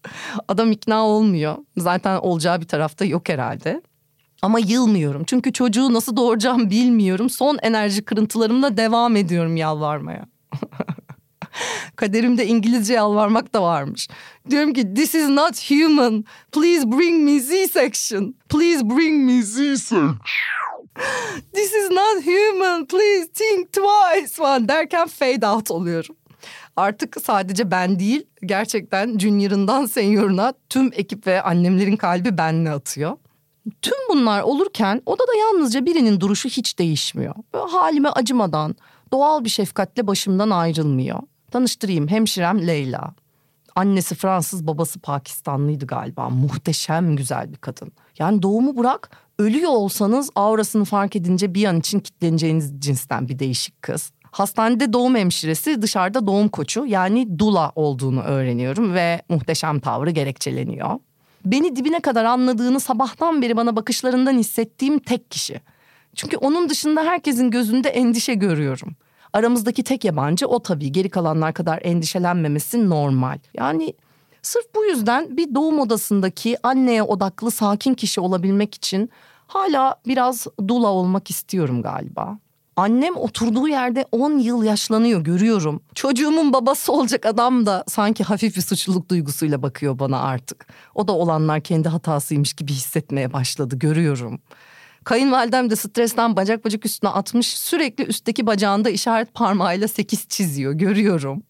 Adam 0.49 0.73
ikna 0.73 1.07
olmuyor 1.07 1.57
zaten 1.77 2.17
olacağı 2.17 2.61
bir 2.61 2.69
tarafta 2.69 3.05
yok 3.05 3.29
herhalde. 3.29 3.83
Ama 4.43 4.59
yılmıyorum 4.59 5.25
çünkü 5.25 5.53
çocuğu 5.53 5.95
nasıl 5.95 6.17
doğuracağım 6.17 6.71
bilmiyorum. 6.71 7.31
Son 7.31 7.59
enerji 7.63 8.05
kırıntılarımla 8.05 8.77
devam 8.77 9.17
ediyorum 9.17 9.57
yalvarmaya. 9.57 10.27
Kaderimde 11.97 12.47
İngilizce 12.47 12.95
yalvarmak 12.95 13.55
da 13.55 13.63
varmış. 13.63 14.09
Diyorum 14.51 14.73
ki 14.73 14.95
this 14.95 15.15
is 15.15 15.29
not 15.29 15.71
human. 15.71 16.25
Please 16.53 16.93
bring 16.93 17.25
me 17.25 17.41
C-section. 17.41 18.35
Please 18.49 18.91
bring 18.91 19.25
me 19.25 19.43
C-section. 19.43 20.17
This 21.55 21.75
is 21.75 21.91
not 21.91 22.25
human. 22.25 22.87
Please 22.87 23.29
think 23.35 23.73
twice 23.73 24.33
falan 24.33 24.69
derken 24.69 25.09
fade 25.09 25.47
out 25.47 25.71
oluyorum. 25.71 26.17
Artık 26.77 27.17
sadece 27.25 27.71
ben 27.71 27.99
değil 27.99 28.27
gerçekten 28.47 29.19
junior'ından 29.19 29.87
senior'una 29.87 30.53
tüm 30.69 30.91
ekip 30.93 31.27
ve 31.27 31.43
annemlerin 31.43 31.97
kalbi 31.97 32.39
benle 32.39 32.71
atıyor. 32.71 33.17
Tüm 33.83 33.99
bunlar 34.11 34.43
olurken 34.43 35.03
odada 35.07 35.35
yalnızca 35.41 35.87
birinin 35.87 36.21
duruşu 36.21 36.49
hiç 36.49 36.79
değişmiyor. 36.79 37.35
Böyle 37.55 37.71
halime 37.71 38.09
acımadan 38.09 38.77
doğal 39.13 39.45
bir 39.45 39.49
şefkatle 39.49 40.07
başımdan 40.07 40.51
ayrılmıyor. 40.51 41.21
Tanıştırayım 41.51 42.09
hemşirem 42.09 42.67
Leyla. 42.67 43.15
Annesi 43.79 44.15
Fransız 44.15 44.67
babası 44.67 44.99
Pakistanlıydı 44.99 45.87
galiba. 45.87 46.29
Muhteşem 46.29 47.17
güzel 47.17 47.53
bir 47.53 47.57
kadın. 47.57 47.93
Yani 48.19 48.43
doğumu 48.43 48.77
bırak 48.77 49.11
ölüyor 49.39 49.71
olsanız 49.71 50.31
aurasını 50.35 50.85
fark 50.85 51.17
edince 51.17 51.55
bir 51.55 51.65
an 51.65 51.79
için 51.79 52.01
kitleneceğiniz 52.01 52.81
cinsten 52.81 53.29
bir 53.29 53.39
değişik 53.39 53.83
kız. 53.83 54.13
Hastanede 54.31 54.93
doğum 54.93 55.17
hemşiresi 55.17 55.83
dışarıda 55.83 56.27
doğum 56.27 56.49
koçu 56.49 56.87
yani 56.87 57.39
dula 57.39 57.73
olduğunu 57.75 58.23
öğreniyorum 58.23 58.95
ve 58.95 59.23
muhteşem 59.29 59.81
tavrı 59.81 60.11
gerekçeleniyor. 60.11 60.91
Beni 61.45 61.77
dibine 61.77 62.01
kadar 62.01 62.25
anladığını 62.25 62.81
sabahtan 62.81 63.43
beri 63.43 63.57
bana 63.57 63.77
bakışlarından 63.77 64.39
hissettiğim 64.39 64.99
tek 64.99 65.31
kişi. 65.31 65.61
Çünkü 66.15 66.37
onun 66.37 66.69
dışında 66.69 67.03
herkesin 67.05 67.51
gözünde 67.51 67.89
endişe 67.89 68.35
görüyorum. 68.35 68.97
Aramızdaki 69.33 69.85
tek 69.85 70.05
yabancı 70.05 70.47
o 70.47 70.63
tabii. 70.63 70.93
Geri 70.93 71.09
kalanlar 71.11 71.55
kadar 71.55 71.81
endişelenmemesi 71.83 72.91
normal. 72.91 73.39
Yani 73.55 73.95
sırf 74.43 74.75
bu 74.75 74.85
yüzden 74.85 75.37
bir 75.37 75.55
doğum 75.55 75.79
odasındaki 75.79 76.57
anneye 76.63 77.03
odaklı 77.03 77.51
sakin 77.51 77.95
kişi 77.95 78.21
olabilmek 78.21 78.75
için 78.75 79.11
hala 79.47 79.97
biraz 80.07 80.47
dula 80.69 80.89
olmak 80.89 81.31
istiyorum 81.31 81.83
galiba. 81.83 82.39
Annem 82.79 83.17
oturduğu 83.17 83.69
yerde 83.69 84.07
10 84.13 84.39
yıl 84.39 84.63
yaşlanıyor 84.63 85.21
görüyorum. 85.21 85.81
Çocuğumun 85.95 86.53
babası 86.53 86.93
olacak 86.93 87.27
adam 87.27 87.67
da 87.67 87.85
sanki 87.89 88.25
hafif 88.25 88.57
bir 88.57 88.61
suçluluk 88.61 89.11
duygusuyla 89.11 89.63
bakıyor 89.63 89.99
bana 89.99 90.21
artık. 90.21 90.67
O 90.95 91.09
da 91.09 91.13
olanlar 91.13 91.61
kendi 91.61 91.89
hatasıymış 91.89 92.53
gibi 92.53 92.73
hissetmeye 92.73 93.33
başladı 93.33 93.79
görüyorum. 93.79 94.41
Kayınvalidem 95.09 95.71
de 95.71 95.77
stresten 95.77 96.37
bacak 96.37 96.65
bacak 96.65 96.87
üstüne 96.87 97.11
atmış 97.11 97.59
sürekli 97.59 98.05
üstteki 98.05 98.47
bacağında 98.47 98.91
işaret 98.91 99.35
parmağıyla 99.35 99.89
sekiz 99.89 100.29
çiziyor 100.29 100.73
görüyorum. 100.73 101.43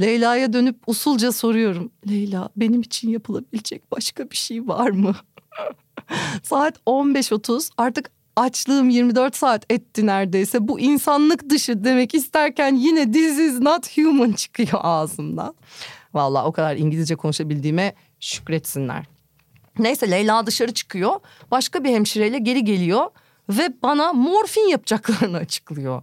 Leyla'ya 0.00 0.52
dönüp 0.52 0.76
usulca 0.86 1.32
soruyorum. 1.32 1.92
Leyla 2.08 2.48
benim 2.56 2.80
için 2.80 3.10
yapılabilecek 3.10 3.92
başka 3.92 4.30
bir 4.30 4.36
şey 4.36 4.68
var 4.68 4.90
mı? 4.90 5.14
Saat 6.42 6.78
15.30 6.86 7.70
artık 7.76 8.10
açlığım 8.36 8.90
24 8.90 9.36
saat 9.36 9.72
etti 9.72 10.06
neredeyse. 10.06 10.68
Bu 10.68 10.80
insanlık 10.80 11.50
dışı 11.50 11.84
demek 11.84 12.14
isterken 12.14 12.74
yine 12.74 13.12
this 13.12 13.38
is 13.38 13.60
not 13.60 13.98
human 13.98 14.32
çıkıyor 14.36 14.80
ağzımdan. 14.82 15.54
Vallahi 16.14 16.46
o 16.46 16.52
kadar 16.52 16.76
İngilizce 16.76 17.16
konuşabildiğime 17.16 17.94
şükretsinler. 18.20 19.11
Neyse 19.78 20.10
Leyla 20.10 20.46
dışarı 20.46 20.74
çıkıyor. 20.74 21.20
Başka 21.50 21.84
bir 21.84 21.90
hemşireyle 21.90 22.38
geri 22.38 22.64
geliyor 22.64 23.06
ve 23.48 23.82
bana 23.82 24.12
morfin 24.12 24.68
yapacaklarını 24.68 25.36
açıklıyor. 25.38 26.02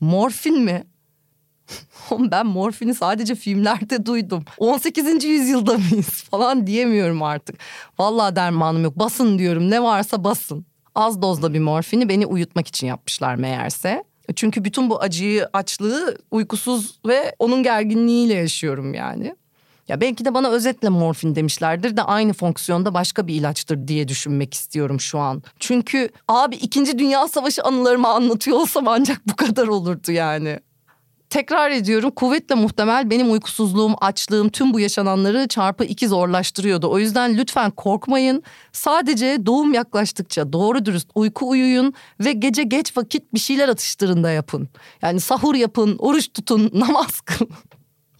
Morfin 0.00 0.60
mi? 0.60 0.86
ben 2.18 2.46
morfini 2.46 2.94
sadece 2.94 3.34
filmlerde 3.34 4.06
duydum. 4.06 4.44
18. 4.58 5.24
yüzyılda 5.24 5.78
mıyız 5.78 6.08
falan 6.30 6.66
diyemiyorum 6.66 7.22
artık. 7.22 7.56
Vallahi 7.98 8.36
dermanım 8.36 8.84
yok. 8.84 8.98
Basın 8.98 9.38
diyorum. 9.38 9.70
Ne 9.70 9.82
varsa 9.82 10.24
basın. 10.24 10.66
Az 10.94 11.22
dozda 11.22 11.54
bir 11.54 11.58
morfini 11.58 12.08
beni 12.08 12.26
uyutmak 12.26 12.68
için 12.68 12.86
yapmışlar 12.86 13.34
meğerse. 13.34 14.04
Çünkü 14.36 14.64
bütün 14.64 14.90
bu 14.90 15.00
acıyı, 15.00 15.48
açlığı 15.52 16.18
uykusuz 16.30 16.98
ve 17.06 17.34
onun 17.38 17.62
gerginliğiyle 17.62 18.34
yaşıyorum 18.34 18.94
yani. 18.94 19.36
Ya 19.88 20.00
belki 20.00 20.24
de 20.24 20.34
bana 20.34 20.48
özetle 20.48 20.88
morfin 20.88 21.34
demişlerdir 21.34 21.96
de 21.96 22.02
aynı 22.02 22.32
fonksiyonda 22.32 22.94
başka 22.94 23.26
bir 23.26 23.34
ilaçtır 23.34 23.88
diye 23.88 24.08
düşünmek 24.08 24.54
istiyorum 24.54 25.00
şu 25.00 25.18
an. 25.18 25.42
Çünkü 25.60 26.08
abi 26.28 26.56
2. 26.56 26.98
Dünya 26.98 27.28
Savaşı 27.28 27.62
anılarımı 27.62 28.08
anlatıyor 28.08 28.56
olsam 28.56 28.88
ancak 28.88 29.28
bu 29.28 29.36
kadar 29.36 29.66
olurdu 29.68 30.12
yani. 30.12 30.58
tekrar 31.30 31.70
ediyorum 31.70 32.10
kuvvetle 32.10 32.54
muhtemel 32.54 33.10
benim 33.10 33.32
uykusuzluğum, 33.32 33.94
açlığım 34.00 34.48
tüm 34.48 34.74
bu 34.74 34.80
yaşananları 34.80 35.48
çarpı 35.48 35.84
iki 35.84 36.08
zorlaştırıyordu. 36.08 36.90
O 36.90 36.98
yüzden 36.98 37.36
lütfen 37.36 37.70
korkmayın. 37.70 38.42
Sadece 38.72 39.46
doğum 39.46 39.74
yaklaştıkça 39.74 40.52
doğru 40.52 40.84
dürüst 40.84 41.10
uyku 41.14 41.48
uyuyun 41.48 41.94
ve 42.20 42.32
gece 42.32 42.62
geç 42.62 42.96
vakit 42.96 43.34
bir 43.34 43.38
şeyler 43.38 43.68
atıştırın 43.68 44.24
da 44.24 44.30
yapın. 44.30 44.68
Yani 45.02 45.20
sahur 45.20 45.54
yapın, 45.54 45.96
oruç 45.98 46.32
tutun, 46.32 46.70
namaz 46.74 47.20
kılın. 47.20 47.50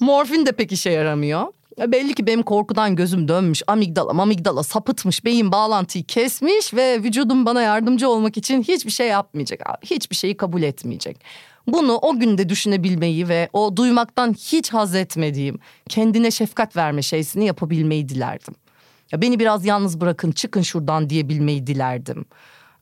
Morfin 0.01 0.47
de 0.47 0.53
pek 0.53 0.73
işe 0.73 0.91
yaramıyor. 0.91 1.47
Belli 1.79 2.15
ki 2.15 2.27
benim 2.27 2.43
korkudan 2.43 2.97
gözüm 2.97 3.29
dönmüş. 3.29 3.63
Amigdala 3.67 4.23
amigdala 4.23 4.63
sapıtmış. 4.63 5.25
Beyin 5.25 5.53
bağlantıyı 5.53 6.05
kesmiş 6.05 6.75
ve 6.75 7.03
vücudum 7.03 7.47
bana 7.47 7.63
yardımcı 7.63 8.09
olmak 8.09 8.37
için 8.37 8.63
hiçbir 8.63 8.91
şey 8.91 9.09
yapmayacak 9.09 9.61
abi. 9.71 9.87
Hiçbir 9.87 10.17
şeyi 10.17 10.37
kabul 10.37 10.63
etmeyecek. 10.63 11.25
Bunu 11.67 11.99
o 12.03 12.19
günde 12.19 12.49
düşünebilmeyi 12.49 13.29
ve 13.29 13.49
o 13.53 13.77
duymaktan 13.77 14.33
hiç 14.33 14.73
haz 14.73 14.95
etmediğim 14.95 15.59
kendine 15.89 16.31
şefkat 16.31 16.77
verme 16.77 17.03
şeysini 17.03 17.47
yapabilmeyi 17.47 18.09
dilerdim. 18.09 18.55
Ya 19.13 19.23
beni 19.23 19.39
biraz 19.39 19.65
yalnız 19.65 20.01
bırakın 20.01 20.33
çıkın 20.33 20.63
şuradan 20.63 21.11
diyebilmeyi 21.11 21.67
dilerdim. 21.67 22.25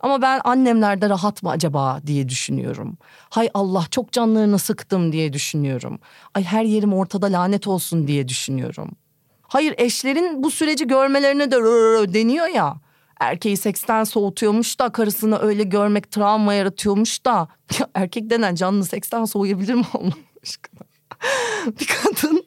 Ama 0.05 0.23
ben 0.23 0.41
annemlerde 0.45 1.09
rahat 1.09 1.43
mı 1.43 1.51
acaba 1.51 2.01
diye 2.07 2.29
düşünüyorum. 2.29 2.99
Hay 3.31 3.51
Allah 3.55 3.85
çok 3.91 4.13
canlarını 4.13 4.59
sıktım 4.59 5.13
diye 5.13 5.33
düşünüyorum. 5.33 5.99
Ay 6.35 6.45
her 6.45 6.65
yerim 6.65 6.95
ortada 6.95 7.27
lanet 7.27 7.67
olsun 7.67 8.07
diye 8.07 8.29
düşünüyorum. 8.29 8.91
Hayır 9.43 9.75
eşlerin 9.79 10.43
bu 10.43 10.51
süreci 10.51 10.87
görmelerine 10.87 11.51
de 11.51 11.57
deniyor 12.15 12.47
ya. 12.47 12.77
Erkeği 13.21 13.57
seksten 13.57 14.05
soğutuyormuş 14.05 14.79
da 14.79 14.93
karısını 14.93 15.39
öyle 15.39 15.63
görmek 15.63 16.11
travma 16.11 16.55
yaratıyormuş 16.55 17.25
da. 17.25 17.49
Ya 17.79 17.89
erkek 17.95 18.31
denen 18.31 18.55
canlı 18.55 18.85
seksten 18.85 19.25
soğuyabilir 19.25 19.75
mi 19.75 19.85
Allah 19.95 20.13
aşkına? 20.43 20.81
bir 21.81 21.87
kadın 21.87 22.45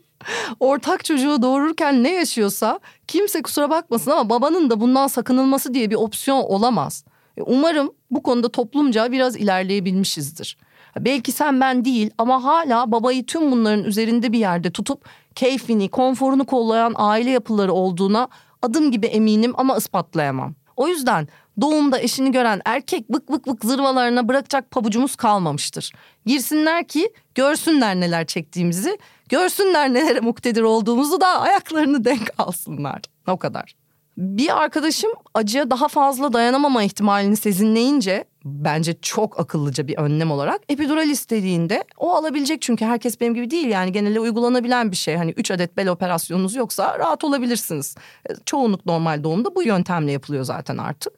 ortak 0.59 1.05
çocuğu 1.05 1.41
doğururken 1.41 2.03
ne 2.03 2.13
yaşıyorsa 2.13 2.79
kimse 3.07 3.41
kusura 3.41 3.69
bakmasın 3.69 4.11
ama 4.11 4.29
babanın 4.29 4.69
da 4.69 4.79
bundan 4.79 5.07
sakınılması 5.07 5.73
diye 5.73 5.89
bir 5.89 5.95
opsiyon 5.95 6.41
olamaz. 6.41 7.03
Umarım 7.45 7.91
bu 8.12 8.23
konuda 8.23 8.50
toplumca 8.50 9.12
biraz 9.12 9.36
ilerleyebilmişizdir. 9.36 10.58
Belki 11.00 11.32
sen 11.32 11.62
ben 11.62 11.86
değil 11.86 12.12
ama 12.17 12.43
hala 12.43 12.91
babayı 12.91 13.26
tüm 13.26 13.52
bunların 13.52 13.84
üzerinde 13.84 14.32
bir 14.32 14.39
yerde 14.39 14.71
tutup 14.71 15.06
keyfini, 15.36 15.89
konforunu 15.89 16.45
kollayan 16.45 16.93
aile 16.95 17.30
yapıları 17.30 17.73
olduğuna 17.73 18.28
adım 18.62 18.91
gibi 18.91 19.06
eminim 19.06 19.54
ama 19.58 19.78
ispatlayamam. 19.78 20.56
O 20.78 20.88
yüzden 20.88 21.28
doğumda 21.62 22.00
eşini 22.00 22.32
gören 22.32 22.62
erkek 22.65 23.06
vık 23.10 23.32
vık 23.32 23.47
vık 23.47 23.65
zırvalarına 23.65 24.28
bırakacak 24.28 24.71
pabucumuz 24.71 25.15
kalmamıştır. 25.15 25.91
Girsinler 26.26 26.88
ki 26.88 27.13
görsünler 27.36 27.95
neler 27.95 28.26
çektiğimizi, 28.26 28.97
görsünler 29.30 29.93
nelere 29.93 30.19
muktedir 30.19 30.62
olduğumuzu 30.62 31.21
da 31.21 31.41
ayaklarını 31.41 32.06
denk 32.06 32.30
alsınlar. 32.38 33.02
O 33.28 33.38
kadar. 33.38 33.76
Bir 34.17 34.63
arkadaşım 34.63 35.12
acıya 35.34 35.69
daha 35.69 35.88
fazla 35.88 36.34
dayanamama 36.34 36.84
ihtimalini 36.84 37.38
sezinleyince 37.38 38.25
bence 38.45 38.95
çok 39.01 39.39
akıllıca 39.39 39.88
bir 39.88 39.97
önlem 39.97 40.32
olarak 40.32 40.62
epidural 40.69 41.10
istediğinde 41.10 41.84
o 41.97 42.13
alabilecek 42.15 42.62
çünkü 42.62 42.86
herkes 42.86 43.21
benim 43.21 43.34
gibi 43.34 43.51
değil 43.51 43.67
yani 43.67 43.91
genelde 43.91 44.19
uygulanabilen 44.19 44.91
bir 44.91 44.95
şey. 44.95 45.15
Hani 45.15 45.32
3 45.32 45.51
adet 45.51 45.77
bel 45.77 45.88
operasyonunuz 45.88 46.56
yoksa 46.56 46.99
rahat 46.99 47.23
olabilirsiniz. 47.23 47.95
E, 48.30 48.34
çoğunluk 48.45 48.86
normal 48.86 49.23
doğumda 49.23 49.56
bu 49.56 49.63
yöntemle 49.63 50.12
yapılıyor 50.12 50.43
zaten 50.43 50.77
artık. 50.77 51.13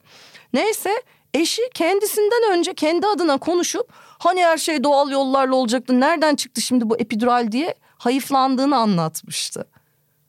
Neyse 0.54 0.92
eşi 1.34 1.62
kendisinden 1.74 2.58
önce 2.58 2.74
kendi 2.74 3.08
adına 3.08 3.38
konuşup 3.38 3.94
hani 3.96 4.44
her 4.44 4.58
şey 4.58 4.84
doğal 4.84 5.12
yollarla 5.12 5.56
olacaktı 5.56 6.00
nereden 6.00 6.36
çıktı 6.36 6.62
şimdi 6.62 6.90
bu 6.90 6.98
epidural 6.98 7.52
diye 7.52 7.76
hayıflandığını 7.98 8.78
anlatmıştı. 8.78 9.66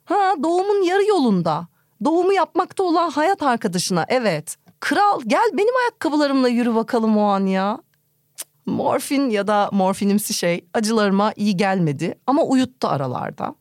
Ha 0.05 0.33
doğumun 0.43 0.83
yarı 0.83 1.05
yolunda 1.05 1.67
doğumu 2.05 2.33
yapmakta 2.33 2.83
olan 2.83 3.09
hayat 3.09 3.43
arkadaşına 3.43 4.05
evet. 4.07 4.57
Kral 4.79 5.21
gel 5.27 5.49
benim 5.53 5.75
ayakkabılarımla 5.75 6.47
yürü 6.47 6.75
bakalım 6.75 7.17
o 7.17 7.23
an 7.23 7.45
ya. 7.45 7.79
Morfin 8.65 9.29
ya 9.29 9.47
da 9.47 9.69
morfinimsi 9.71 10.33
şey 10.33 10.65
acılarıma 10.73 11.33
iyi 11.35 11.57
gelmedi 11.57 12.15
ama 12.27 12.43
uyuttu 12.43 12.87
aralarda. 12.87 13.55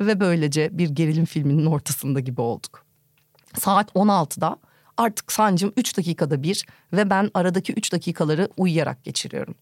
Ve 0.00 0.20
böylece 0.20 0.78
bir 0.78 0.88
gerilim 0.88 1.24
filminin 1.24 1.66
ortasında 1.66 2.20
gibi 2.20 2.40
olduk. 2.40 2.84
Saat 3.58 3.90
16'da 3.90 4.56
artık 4.96 5.32
sancım 5.32 5.72
3 5.76 5.96
dakikada 5.96 6.42
bir 6.42 6.66
ve 6.92 7.10
ben 7.10 7.30
aradaki 7.34 7.72
3 7.72 7.92
dakikaları 7.92 8.48
uyuyarak 8.56 9.04
geçiriyorum. 9.04 9.54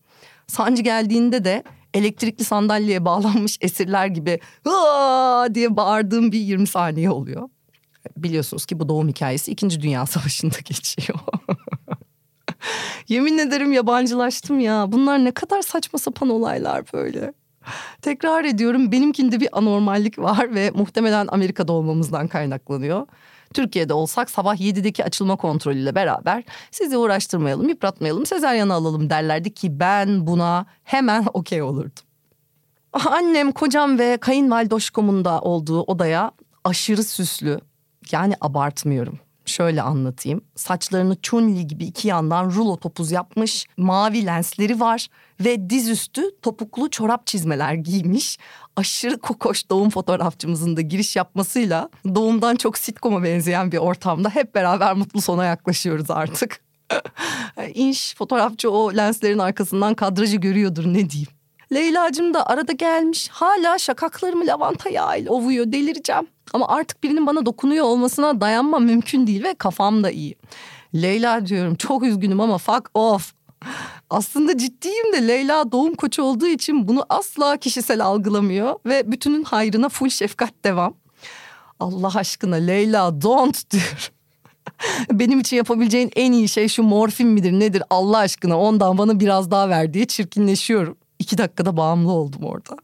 Sancı 0.47 0.83
geldiğinde 0.83 1.45
de 1.45 1.63
elektrikli 1.95 2.45
sandalyeye 2.45 3.05
bağlanmış 3.05 3.59
esirler 3.61 4.07
gibi 4.07 4.41
Aa! 4.67 5.55
diye 5.55 5.77
bağırdığım 5.77 6.33
bir 6.33 6.39
20 6.39 6.67
saniye 6.67 7.11
oluyor 7.11 7.49
biliyorsunuz 8.17 8.67
ki 8.67 8.81
bu 8.81 8.89
doğum 8.89 9.09
hikayesi 9.09 9.53
2. 9.53 9.83
Dünya 9.83 10.07
Savaşı'nda 10.07 10.59
geçiyor. 10.65 11.19
Yemin 13.09 13.39
ederim 13.39 13.73
yabancılaştım 13.73 14.61
ya. 14.61 14.93
Bunlar 14.93 15.25
ne 15.25 15.31
kadar 15.31 15.63
saçma 15.63 15.99
sapan 15.99 16.29
olaylar 16.29 16.85
böyle. 16.93 17.33
Tekrar 18.03 18.45
ediyorum 18.45 18.93
benimkinde 18.93 19.41
bir 19.41 19.49
anormallik 19.53 20.19
var 20.19 20.55
ve 20.55 20.71
muhtemelen 20.71 21.27
Amerika'da 21.31 21.73
olmamızdan 21.73 22.29
kaynaklanıyor. 22.29 23.07
Türkiye'de 23.55 23.93
olsak 23.95 24.31
sabah 24.31 24.57
7'deki 24.57 25.05
açılma 25.05 25.37
kontrolüyle 25.37 25.95
beraber 25.95 26.45
sizi 26.71 26.97
uğraştırmayalım, 26.97 27.69
yıpratmayalım, 27.69 28.27
sezeryanı 28.27 28.75
alalım 28.75 29.11
derlerdi 29.11 29.55
ki 29.55 29.81
ben 29.81 30.27
buna 30.27 30.67
hemen 30.85 31.27
okey 31.33 31.63
olurdum. 31.63 32.05
Annem, 32.93 33.53
kocam 33.53 33.99
ve 33.99 34.17
kayınvalidoşkomun 34.17 35.25
da 35.25 35.41
olduğu 35.41 35.83
odaya 35.83 36.33
aşırı 36.65 37.05
süslü, 37.05 37.61
yani 38.13 38.35
abartmıyorum. 38.41 39.19
Şöyle 39.47 39.83
anlatayım. 39.83 40.41
Saçlarını 40.57 41.17
chun 41.23 41.69
gibi 41.69 41.85
iki 41.85 42.09
yandan 42.09 42.51
rulo 42.51 42.77
topuz 42.77 43.11
yapmış. 43.13 43.67
Mavi 43.77 44.27
lensleri 44.27 44.81
var 44.81 45.09
ve 45.41 45.71
dizüstü 45.71 46.23
topuklu 46.43 46.91
çorap 46.91 47.27
çizmeler 47.27 47.75
giymiş. 47.75 48.39
Aşırı 48.77 49.19
kokoş 49.19 49.71
doğum 49.71 49.91
fotoğrafçımızın 49.91 50.77
da 50.77 50.81
giriş 50.81 51.17
yapmasıyla 51.17 51.89
doğumdan 52.15 52.57
çok 52.57 52.79
sitcom'a 52.79 53.23
benzeyen 53.23 53.73
bir 53.73 53.79
ortamda 53.79 54.31
hep 54.31 54.55
beraber 54.55 54.95
mutlu 54.95 55.21
sona 55.21 55.45
yaklaşıyoruz 55.45 56.11
artık. 56.11 56.61
İnş 57.75 58.15
fotoğrafçı 58.15 58.71
o 58.71 58.97
lenslerin 58.97 59.39
arkasından 59.39 59.95
kadrajı 59.95 60.37
görüyordur 60.37 60.87
ne 60.87 61.11
diyeyim. 61.11 61.36
Leyla'cığım 61.73 62.35
da 62.35 62.47
arada 62.47 62.73
gelmiş 62.73 63.29
hala 63.29 63.79
şakaklarımı 63.79 64.47
lavanta 64.47 64.91
yağıyla 64.91 65.33
ovuyor 65.33 65.73
delireceğim. 65.73 66.27
Ama 66.53 66.69
artık 66.69 67.03
birinin 67.03 67.27
bana 67.27 67.47
dokunuyor 67.47 67.85
olmasına 67.85 68.41
dayanmam 68.41 68.85
mümkün 68.85 69.27
değil 69.27 69.45
ve 69.45 69.55
kafam 69.55 70.05
da 70.05 70.11
iyi. 70.11 70.37
Leyla 70.95 71.47
diyorum 71.47 71.75
çok 71.75 72.03
üzgünüm 72.03 72.41
ama 72.41 72.59
fuck 72.59 72.91
off. 72.95 73.33
Aslında 74.11 74.59
ciddiyim 74.59 75.13
de 75.13 75.29
Leyla 75.29 75.73
doğum 75.73 75.95
koçu 75.95 76.23
olduğu 76.23 76.47
için 76.47 76.89
bunu 76.89 77.07
asla 77.09 77.57
kişisel 77.57 78.05
algılamıyor 78.05 78.79
ve 78.87 79.13
bütünün 79.13 79.45
hayrına 79.45 79.89
full 79.89 80.09
şefkat 80.09 80.65
devam. 80.65 80.95
Allah 81.81 82.13
aşkına 82.15 82.57
Leyla 82.57 83.23
don't 83.23 83.71
diyor. 83.71 84.13
Benim 85.13 85.41
için 85.41 85.57
yapabileceğin 85.57 86.11
en 86.17 86.33
iyi 86.33 86.49
şey 86.49 86.69
şu 86.69 86.83
morfin 86.83 87.29
midir 87.29 87.53
nedir 87.53 87.83
Allah 87.91 88.19
aşkına 88.19 88.59
ondan 88.61 88.99
bana 88.99 89.21
biraz 89.21 89.51
daha 89.51 89.69
ver 89.69 89.95
diye 89.95 90.07
çirkinleşiyorum. 90.07 90.97
İki 91.19 91.39
dakikada 91.39 91.77
bağımlı 91.77 92.13
oldum 92.13 92.43
orada. 92.45 92.77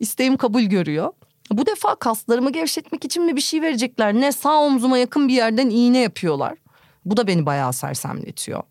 İsteğim 0.00 0.36
kabul 0.36 0.62
görüyor. 0.62 1.12
Bu 1.50 1.66
defa 1.66 1.94
kaslarımı 1.94 2.52
gevşetmek 2.52 3.04
için 3.04 3.24
mi 3.24 3.36
bir 3.36 3.40
şey 3.40 3.62
verecekler 3.62 4.14
ne 4.14 4.32
sağ 4.32 4.60
omzuma 4.60 4.98
yakın 4.98 5.28
bir 5.28 5.34
yerden 5.34 5.70
iğne 5.70 5.98
yapıyorlar. 5.98 6.58
Bu 7.04 7.16
da 7.16 7.26
beni 7.26 7.46
bayağı 7.46 7.72
sersemletiyor. 7.72 8.62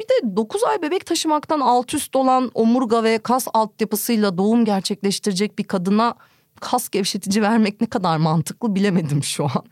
Bir 0.00 0.04
de 0.04 0.36
9 0.36 0.64
ay 0.64 0.82
bebek 0.82 1.06
taşımaktan 1.06 1.60
alt 1.60 1.94
üst 1.94 2.16
olan 2.16 2.50
omurga 2.54 3.04
ve 3.04 3.18
kas 3.18 3.48
altyapısıyla 3.54 4.38
doğum 4.38 4.64
gerçekleştirecek 4.64 5.58
bir 5.58 5.64
kadına 5.64 6.14
kas 6.60 6.88
gevşetici 6.88 7.42
vermek 7.42 7.80
ne 7.80 7.86
kadar 7.86 8.16
mantıklı 8.16 8.74
bilemedim 8.74 9.22
şu 9.22 9.44
an. 9.44 9.64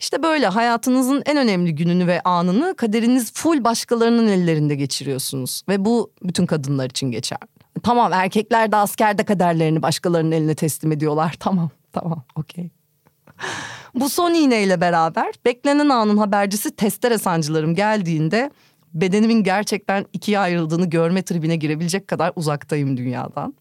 İşte 0.00 0.22
böyle 0.22 0.46
hayatınızın 0.46 1.22
en 1.26 1.36
önemli 1.36 1.74
gününü 1.74 2.06
ve 2.06 2.20
anını 2.20 2.74
kaderiniz 2.76 3.32
full 3.32 3.64
başkalarının 3.64 4.28
ellerinde 4.28 4.74
geçiriyorsunuz. 4.74 5.62
Ve 5.68 5.84
bu 5.84 6.10
bütün 6.22 6.46
kadınlar 6.46 6.90
için 6.90 7.10
geçer. 7.10 7.38
Tamam 7.82 8.12
erkekler 8.12 8.72
de 8.72 8.76
askerde 8.76 9.24
kaderlerini 9.24 9.82
başkalarının 9.82 10.32
eline 10.32 10.54
teslim 10.54 10.92
ediyorlar. 10.92 11.34
Tamam 11.40 11.70
tamam 11.92 12.24
okey. 12.36 12.70
bu 13.94 14.08
son 14.08 14.34
iğneyle 14.34 14.80
beraber 14.80 15.34
beklenen 15.44 15.88
anın 15.88 16.16
habercisi 16.16 16.76
testere 16.76 17.18
sancılarım 17.18 17.74
geldiğinde 17.74 18.50
bedenimin 18.94 19.42
gerçekten 19.42 20.06
ikiye 20.12 20.38
ayrıldığını 20.38 20.90
görme 20.90 21.22
tribine 21.22 21.56
girebilecek 21.56 22.08
kadar 22.08 22.32
uzaktayım 22.36 22.96
dünyadan. 22.96 23.54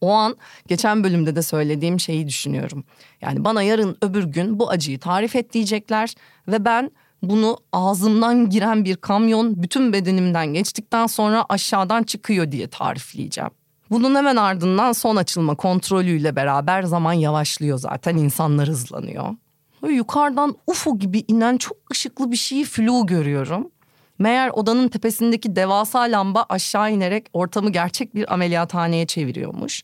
O 0.00 0.12
an 0.12 0.36
geçen 0.66 1.04
bölümde 1.04 1.36
de 1.36 1.42
söylediğim 1.42 2.00
şeyi 2.00 2.28
düşünüyorum. 2.28 2.84
Yani 3.20 3.44
bana 3.44 3.62
yarın 3.62 3.96
öbür 4.02 4.24
gün 4.24 4.58
bu 4.58 4.70
acıyı 4.70 5.00
tarif 5.00 5.36
et 5.36 5.52
diyecekler 5.52 6.14
ve 6.48 6.64
ben 6.64 6.90
bunu 7.22 7.58
ağzımdan 7.72 8.50
giren 8.50 8.84
bir 8.84 8.96
kamyon 8.96 9.62
bütün 9.62 9.92
bedenimden 9.92 10.46
geçtikten 10.46 11.06
sonra 11.06 11.44
aşağıdan 11.48 12.02
çıkıyor 12.02 12.52
diye 12.52 12.68
tarifleyeceğim. 12.68 13.50
Bunun 13.90 14.14
hemen 14.14 14.36
ardından 14.36 14.92
son 14.92 15.16
açılma 15.16 15.54
kontrolüyle 15.54 16.36
beraber 16.36 16.82
zaman 16.82 17.12
yavaşlıyor 17.12 17.78
zaten 17.78 18.16
insanlar 18.16 18.68
hızlanıyor. 18.68 19.34
Böyle 19.82 19.94
yukarıdan 19.94 20.56
UFO 20.66 20.98
gibi 20.98 21.24
inen 21.28 21.56
çok 21.56 21.76
ışıklı 21.92 22.32
bir 22.32 22.36
şeyi 22.36 22.64
flu 22.64 23.06
görüyorum. 23.06 23.70
Meğer 24.18 24.50
odanın 24.50 24.88
tepesindeki 24.88 25.56
devasa 25.56 26.00
lamba 26.00 26.46
aşağı 26.48 26.92
inerek 26.92 27.26
ortamı 27.32 27.70
gerçek 27.70 28.14
bir 28.14 28.32
ameliyathaneye 28.32 29.06
çeviriyormuş. 29.06 29.82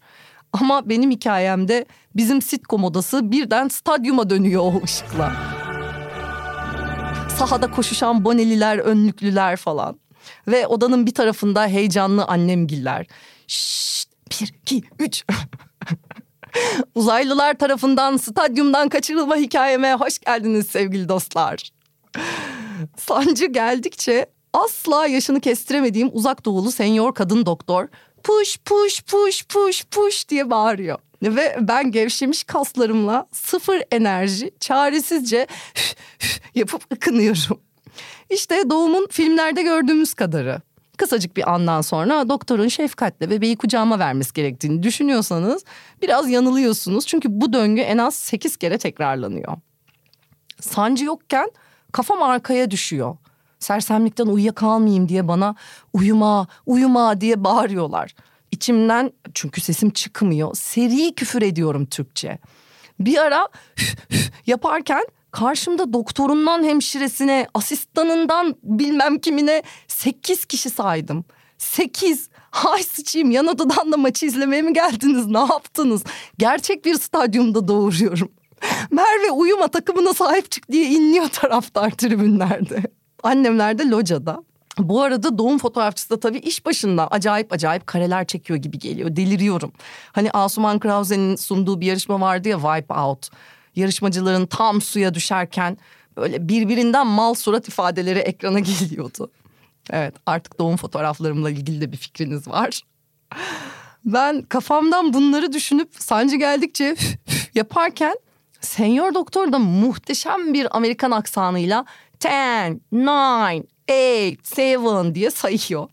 Ama 0.53 0.88
benim 0.88 1.11
hikayemde 1.11 1.87
bizim 2.16 2.42
sitcom 2.42 2.85
odası 2.85 3.31
birden 3.31 3.68
stadyuma 3.68 4.31
dönüyor 4.31 4.62
o 4.62 4.81
ışıkla. 4.85 5.33
Sahada 7.38 7.70
koşuşan 7.70 8.25
boneliler, 8.25 8.79
önlüklüler 8.79 9.57
falan. 9.57 10.01
Ve 10.49 10.66
odanın 10.66 11.07
bir 11.07 11.14
tarafında 11.14 11.66
heyecanlı 11.66 12.25
annemgiller. 12.25 13.07
Şşt, 13.49 14.11
bir, 14.31 14.55
iki, 14.62 14.83
üç. 14.99 15.25
Uzaylılar 16.94 17.55
tarafından 17.55 18.16
stadyumdan 18.16 18.88
kaçırılma 18.88 19.37
hikayeme 19.37 19.94
hoş 19.94 20.18
geldiniz 20.18 20.66
sevgili 20.66 21.09
dostlar. 21.09 21.70
Sancı 22.97 23.47
geldikçe 23.47 24.27
asla 24.53 25.07
yaşını 25.07 25.40
kestiremediğim 25.40 26.11
uzak 26.12 26.44
doğulu 26.44 26.73
senyor 26.73 27.14
kadın 27.14 27.47
doktor 27.47 27.88
push 28.23 28.59
push 28.64 29.03
push 29.03 29.44
push 29.44 29.85
push 29.85 30.29
diye 30.29 30.51
bağırıyor. 30.51 30.99
Ve 31.23 31.57
ben 31.61 31.90
gevşemiş 31.90 32.44
kaslarımla 32.44 33.27
sıfır 33.33 33.83
enerji 33.90 34.51
çaresizce 34.61 35.47
yapıp 36.55 36.92
ıkınıyorum. 36.92 37.61
İşte 38.31 38.70
doğumun 38.70 39.07
filmlerde 39.11 39.62
gördüğümüz 39.62 40.14
kadarı. 40.14 40.61
Kısacık 40.97 41.37
bir 41.37 41.55
andan 41.55 41.81
sonra 41.81 42.29
doktorun 42.29 42.68
şefkatle 42.68 43.31
bebeği 43.31 43.57
kucağıma 43.57 43.99
vermesi 43.99 44.33
gerektiğini 44.33 44.83
düşünüyorsanız 44.83 45.64
biraz 46.03 46.31
yanılıyorsunuz. 46.31 47.07
Çünkü 47.07 47.29
bu 47.31 47.53
döngü 47.53 47.81
en 47.81 47.99
az 47.99 48.14
sekiz 48.14 48.57
kere 48.57 48.79
tekrarlanıyor. 48.79 49.57
Sancı 50.61 51.05
yokken 51.05 51.51
kafam 51.94 52.22
arkaya 52.22 52.70
düşüyor. 52.70 53.16
Sersemlikten 53.59 54.26
uyuyakalmayayım 54.26 55.09
diye 55.09 55.28
bana 55.28 55.54
uyuma 55.92 56.46
uyuma 56.66 57.20
diye 57.20 57.44
bağırıyorlar. 57.44 58.14
İçimden 58.50 59.12
çünkü 59.35 59.61
sesim 59.61 59.90
çıkmıyor 59.90 60.54
seri 60.54 61.14
küfür 61.14 61.42
ediyorum 61.42 61.87
Türkçe. 61.87 62.38
Bir 63.00 63.18
ara 63.18 63.48
yaparken 64.46 65.04
karşımda 65.30 65.92
doktorundan 65.92 66.64
hemşiresine, 66.64 67.46
asistanından 67.54 68.57
bilmem 68.62 69.18
kimine 69.18 69.62
sekiz 69.88 70.44
kişi 70.44 70.70
saydım. 70.70 71.24
Sekiz. 71.59 72.28
Hay 72.50 72.83
sıçayım 72.83 73.30
yan 73.30 73.46
odadan 73.46 73.92
da 73.92 73.96
maçı 73.96 74.26
izlemeye 74.26 74.62
mi 74.62 74.72
geldiniz? 74.72 75.26
Ne 75.26 75.38
yaptınız? 75.38 76.02
Gerçek 76.38 76.85
bir 76.85 76.94
stadyumda 76.94 77.68
doğuruyorum. 77.68 78.33
Merve 78.90 79.31
uyuma 79.31 79.68
takımına 79.68 80.14
sahip 80.14 80.50
çık 80.50 80.72
diye 80.72 80.85
inliyor 80.85 81.29
taraftar 81.29 81.90
tribünlerde. 81.90 82.83
Annemler 83.22 83.79
de 83.79 83.88
locada. 83.88 84.44
Bu 84.79 85.03
arada 85.03 85.38
doğum 85.38 85.59
fotoğrafçısı 85.59 86.11
da 86.11 86.20
tabii 86.20 86.38
iş 86.38 86.66
başında 86.66 87.09
acayip 87.09 87.53
acayip 87.53 87.87
kareler 87.87 88.27
çekiyor 88.27 88.59
gibi 88.59 88.79
geliyor. 88.79 89.16
Deliriyorum. 89.16 89.72
Hani 90.12 90.31
Asuman 90.31 90.79
Krause'nin 90.79 91.37
sunduğu 91.37 91.81
bir 91.81 91.87
yarışma 91.87 92.20
vardı 92.20 92.48
ya 92.48 92.59
Wipe 92.59 92.94
Out. 92.94 93.29
Yarışmacıların 93.77 94.46
tam 94.46 94.81
suya 94.81 95.14
düşerken 95.14 95.79
böyle 96.16 96.48
birbirinden 96.48 97.07
mal 97.07 97.35
surat 97.35 97.68
ifadeleri 97.68 98.18
ekrana 98.18 98.59
geliyordu. 98.81 99.31
Evet 99.90 100.14
artık 100.27 100.59
doğum 100.59 100.77
fotoğraflarımla 100.77 101.50
ilgili 101.50 101.81
de 101.81 101.92
bir 101.92 101.96
fikriniz 101.96 102.48
var. 102.48 102.83
Ben 104.05 104.42
kafamdan 104.42 105.12
bunları 105.12 105.53
düşünüp 105.53 105.88
sancı 105.98 106.37
geldikçe 106.37 106.96
yaparken 107.55 108.14
Senyor 108.64 109.14
doktor 109.14 109.53
da 109.53 109.59
muhteşem 109.59 110.55
bir 110.55 110.77
Amerikan 110.77 111.11
aksanıyla 111.11 111.85
ten, 112.20 112.81
nine, 112.92 113.64
eight, 113.88 114.46
seven 114.46 115.14
diye 115.14 115.31
sayıyor. 115.31 115.88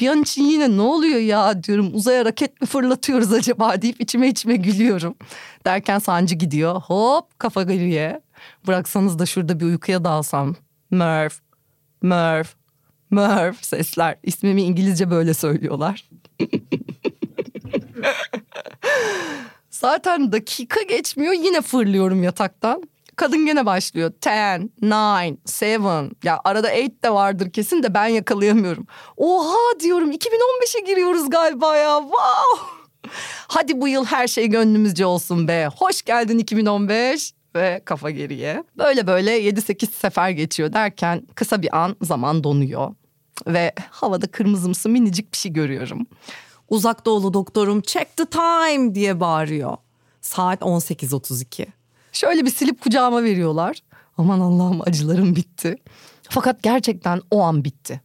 Bir 0.00 0.08
an 0.08 0.22
için 0.22 0.42
yine 0.44 0.76
ne 0.76 0.80
oluyor 0.80 1.20
ya 1.20 1.62
diyorum 1.62 1.90
uzaya 1.94 2.24
raket 2.24 2.60
mi 2.60 2.66
fırlatıyoruz 2.66 3.32
acaba 3.32 3.82
deyip 3.82 4.00
içime 4.00 4.28
içime 4.28 4.56
gülüyorum. 4.56 5.14
Derken 5.66 5.98
sancı 5.98 6.34
gidiyor 6.34 6.80
hop 6.80 7.38
kafa 7.38 7.62
geriye. 7.62 8.20
Bıraksanız 8.66 9.18
da 9.18 9.26
şurada 9.26 9.60
bir 9.60 9.64
uykuya 9.64 10.04
dalsam. 10.04 10.56
Merv, 10.90 11.30
Merv, 12.02 12.44
Merv 13.10 13.54
sesler. 13.60 14.16
İsmimi 14.22 14.62
İngilizce 14.62 15.10
böyle 15.10 15.34
söylüyorlar. 15.34 16.08
Zaten 19.80 20.32
dakika 20.32 20.82
geçmiyor 20.82 21.32
yine 21.32 21.60
fırlıyorum 21.60 22.22
yataktan. 22.22 22.82
Kadın 23.16 23.46
gene 23.46 23.66
başlıyor. 23.66 24.12
Ten, 24.20 24.70
nine, 24.82 25.36
seven. 25.44 26.10
Ya 26.24 26.40
arada 26.44 26.70
eight 26.70 27.04
de 27.04 27.10
vardır 27.10 27.50
kesin 27.50 27.82
de 27.82 27.94
ben 27.94 28.06
yakalayamıyorum. 28.06 28.86
Oha 29.16 29.80
diyorum 29.80 30.12
2015'e 30.12 30.80
giriyoruz 30.86 31.30
galiba 31.30 31.76
ya. 31.76 32.00
Wow. 32.00 32.66
Hadi 33.48 33.80
bu 33.80 33.88
yıl 33.88 34.04
her 34.04 34.28
şey 34.28 34.46
gönlümüzce 34.46 35.06
olsun 35.06 35.48
be. 35.48 35.68
Hoş 35.76 36.02
geldin 36.02 36.38
2015 36.38 37.32
ve 37.54 37.82
kafa 37.84 38.10
geriye. 38.10 38.64
Böyle 38.78 39.06
böyle 39.06 39.40
7-8 39.40 39.90
sefer 39.90 40.30
geçiyor 40.30 40.72
derken 40.72 41.22
kısa 41.34 41.62
bir 41.62 41.78
an 41.78 41.96
zaman 42.02 42.44
donuyor. 42.44 42.94
Ve 43.46 43.72
havada 43.90 44.26
kırmızımsı 44.26 44.88
minicik 44.88 45.32
bir 45.32 45.38
şey 45.38 45.52
görüyorum. 45.52 46.06
Uzak 46.70 47.06
doğulu 47.06 47.34
doktorum 47.34 47.80
check 47.80 48.16
the 48.16 48.24
time 48.24 48.94
diye 48.94 49.20
bağırıyor. 49.20 49.76
Saat 50.20 50.60
18.32. 50.60 51.66
Şöyle 52.12 52.44
bir 52.44 52.50
silip 52.50 52.80
kucağıma 52.80 53.22
veriyorlar. 53.22 53.78
Aman 54.18 54.40
Allah'ım 54.40 54.80
acılarım 54.80 55.36
bitti. 55.36 55.76
Fakat 56.22 56.62
gerçekten 56.62 57.20
o 57.30 57.40
an 57.40 57.64
bitti. 57.64 58.00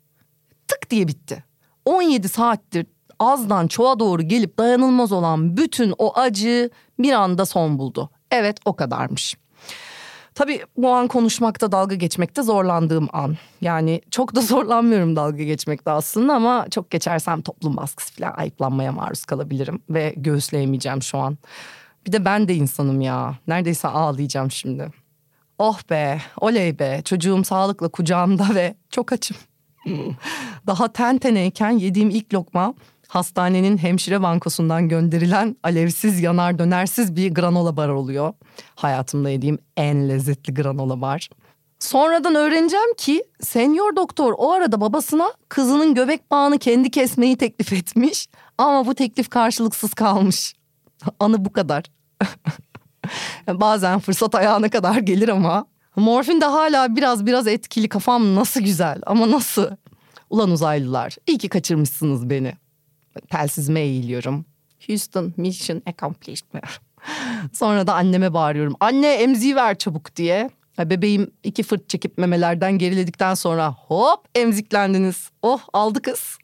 Tık 0.68 0.90
diye 0.90 1.08
bitti. 1.08 1.44
17 1.86 2.30
saattir 2.30 2.86
azdan 3.20 3.68
çoğa 3.68 4.00
doğru 4.00 4.22
gelip 4.22 4.60
dayanılmaz 4.60 5.12
olan 5.12 5.58
bütün 5.58 5.94
o 5.98 6.14
acı 6.20 6.70
bir 7.00 7.14
anda 7.14 7.46
son 7.46 7.80
buldu. 7.80 8.10
Evet 8.32 8.58
o 8.66 8.76
kadarmış. 8.76 9.36
Tabii 10.36 10.62
bu 10.78 10.90
an 10.94 11.08
konuşmakta 11.08 11.72
dalga 11.72 11.96
geçmekte 11.96 12.44
zorlandığım 12.44 13.08
an. 13.14 13.38
Yani 13.62 14.02
çok 14.12 14.36
da 14.36 14.42
zorlanmıyorum 14.52 15.16
dalga 15.16 15.44
geçmekte 15.44 15.92
aslında 15.92 16.34
ama 16.34 16.66
çok 16.72 16.92
geçersem 16.92 17.42
toplum 17.42 17.78
baskısı 17.78 18.14
falan 18.14 18.34
ayıplanmaya 18.38 18.92
maruz 18.92 19.26
kalabilirim. 19.26 19.82
Ve 19.90 20.14
göğüsleyemeyeceğim 20.18 21.02
şu 21.02 21.18
an. 21.18 21.38
Bir 22.08 22.12
de 22.12 22.26
ben 22.26 22.48
de 22.48 22.56
insanım 22.56 23.02
ya. 23.02 23.36
Neredeyse 23.48 23.88
ağlayacağım 23.88 24.52
şimdi. 24.52 24.92
Oh 25.58 25.80
be, 25.90 26.22
oley 26.42 26.80
be. 26.80 27.02
Çocuğum 27.06 27.44
sağlıkla 27.44 27.88
kucağımda 27.90 28.48
ve 28.56 28.76
çok 28.90 29.12
açım. 29.12 29.38
Daha 30.68 30.94
ten 30.94 31.18
teneyken 31.18 31.72
yediğim 31.72 32.10
ilk 32.10 32.34
lokma 32.34 32.74
hastanenin 33.16 33.78
hemşire 33.78 34.22
bankosundan 34.22 34.90
gönderilen 34.90 35.56
alevsiz 35.64 36.22
yanar 36.22 36.60
dönersiz 36.60 37.16
bir 37.16 37.34
granola 37.34 37.78
bar 37.78 37.90
oluyor. 37.90 38.34
Hayatımda 38.76 39.30
yediğim 39.30 39.60
en 39.78 40.10
lezzetli 40.10 40.54
granola 40.54 41.02
bar. 41.02 41.30
Sonradan 41.80 42.36
öğreneceğim 42.36 42.94
ki 42.98 43.24
senyor 43.42 43.96
doktor 43.96 44.34
o 44.38 44.52
arada 44.52 44.82
babasına 44.82 45.34
kızının 45.50 45.94
göbek 45.94 46.32
bağını 46.32 46.60
kendi 46.60 46.92
kesmeyi 46.92 47.38
teklif 47.38 47.74
etmiş. 47.74 48.28
Ama 48.58 48.86
bu 48.86 48.96
teklif 48.96 49.30
karşılıksız 49.30 49.94
kalmış. 49.94 50.54
Anı 51.20 51.46
bu 51.46 51.54
kadar. 51.54 51.84
Bazen 53.48 54.00
fırsat 54.00 54.36
ayağına 54.36 54.70
kadar 54.70 54.98
gelir 54.98 55.30
ama. 55.30 55.66
Morfin 55.96 56.42
de 56.42 56.46
hala 56.46 56.96
biraz 56.96 57.26
biraz 57.26 57.48
etkili 57.48 57.90
kafam 57.90 58.36
nasıl 58.36 58.62
güzel 58.62 59.02
ama 59.06 59.32
nasıl? 59.32 59.68
Ulan 60.30 60.52
uzaylılar 60.52 61.16
iyi 61.28 61.38
ki 61.38 61.50
kaçırmışsınız 61.50 62.30
beni. 62.30 62.65
Telsizime 63.30 63.80
eğiliyorum. 63.80 64.46
Houston 64.88 65.34
mission 65.38 65.82
accomplished. 65.86 66.46
Sonra 67.54 67.88
da 67.88 67.94
anneme 67.94 68.34
bağırıyorum. 68.34 68.76
Anne 68.80 69.14
emziği 69.14 69.56
ver 69.56 69.78
çabuk 69.78 70.16
diye. 70.16 70.50
Bebeğim 70.80 71.32
iki 71.44 71.64
fırt 71.64 71.90
çekip 71.90 72.18
memelerden 72.18 72.78
geriledikten 72.78 73.34
sonra 73.34 73.72
hop 73.72 74.28
emziklendiniz. 74.36 75.30
Oh 75.42 75.62
aldı 75.74 76.02
kız. 76.02 76.38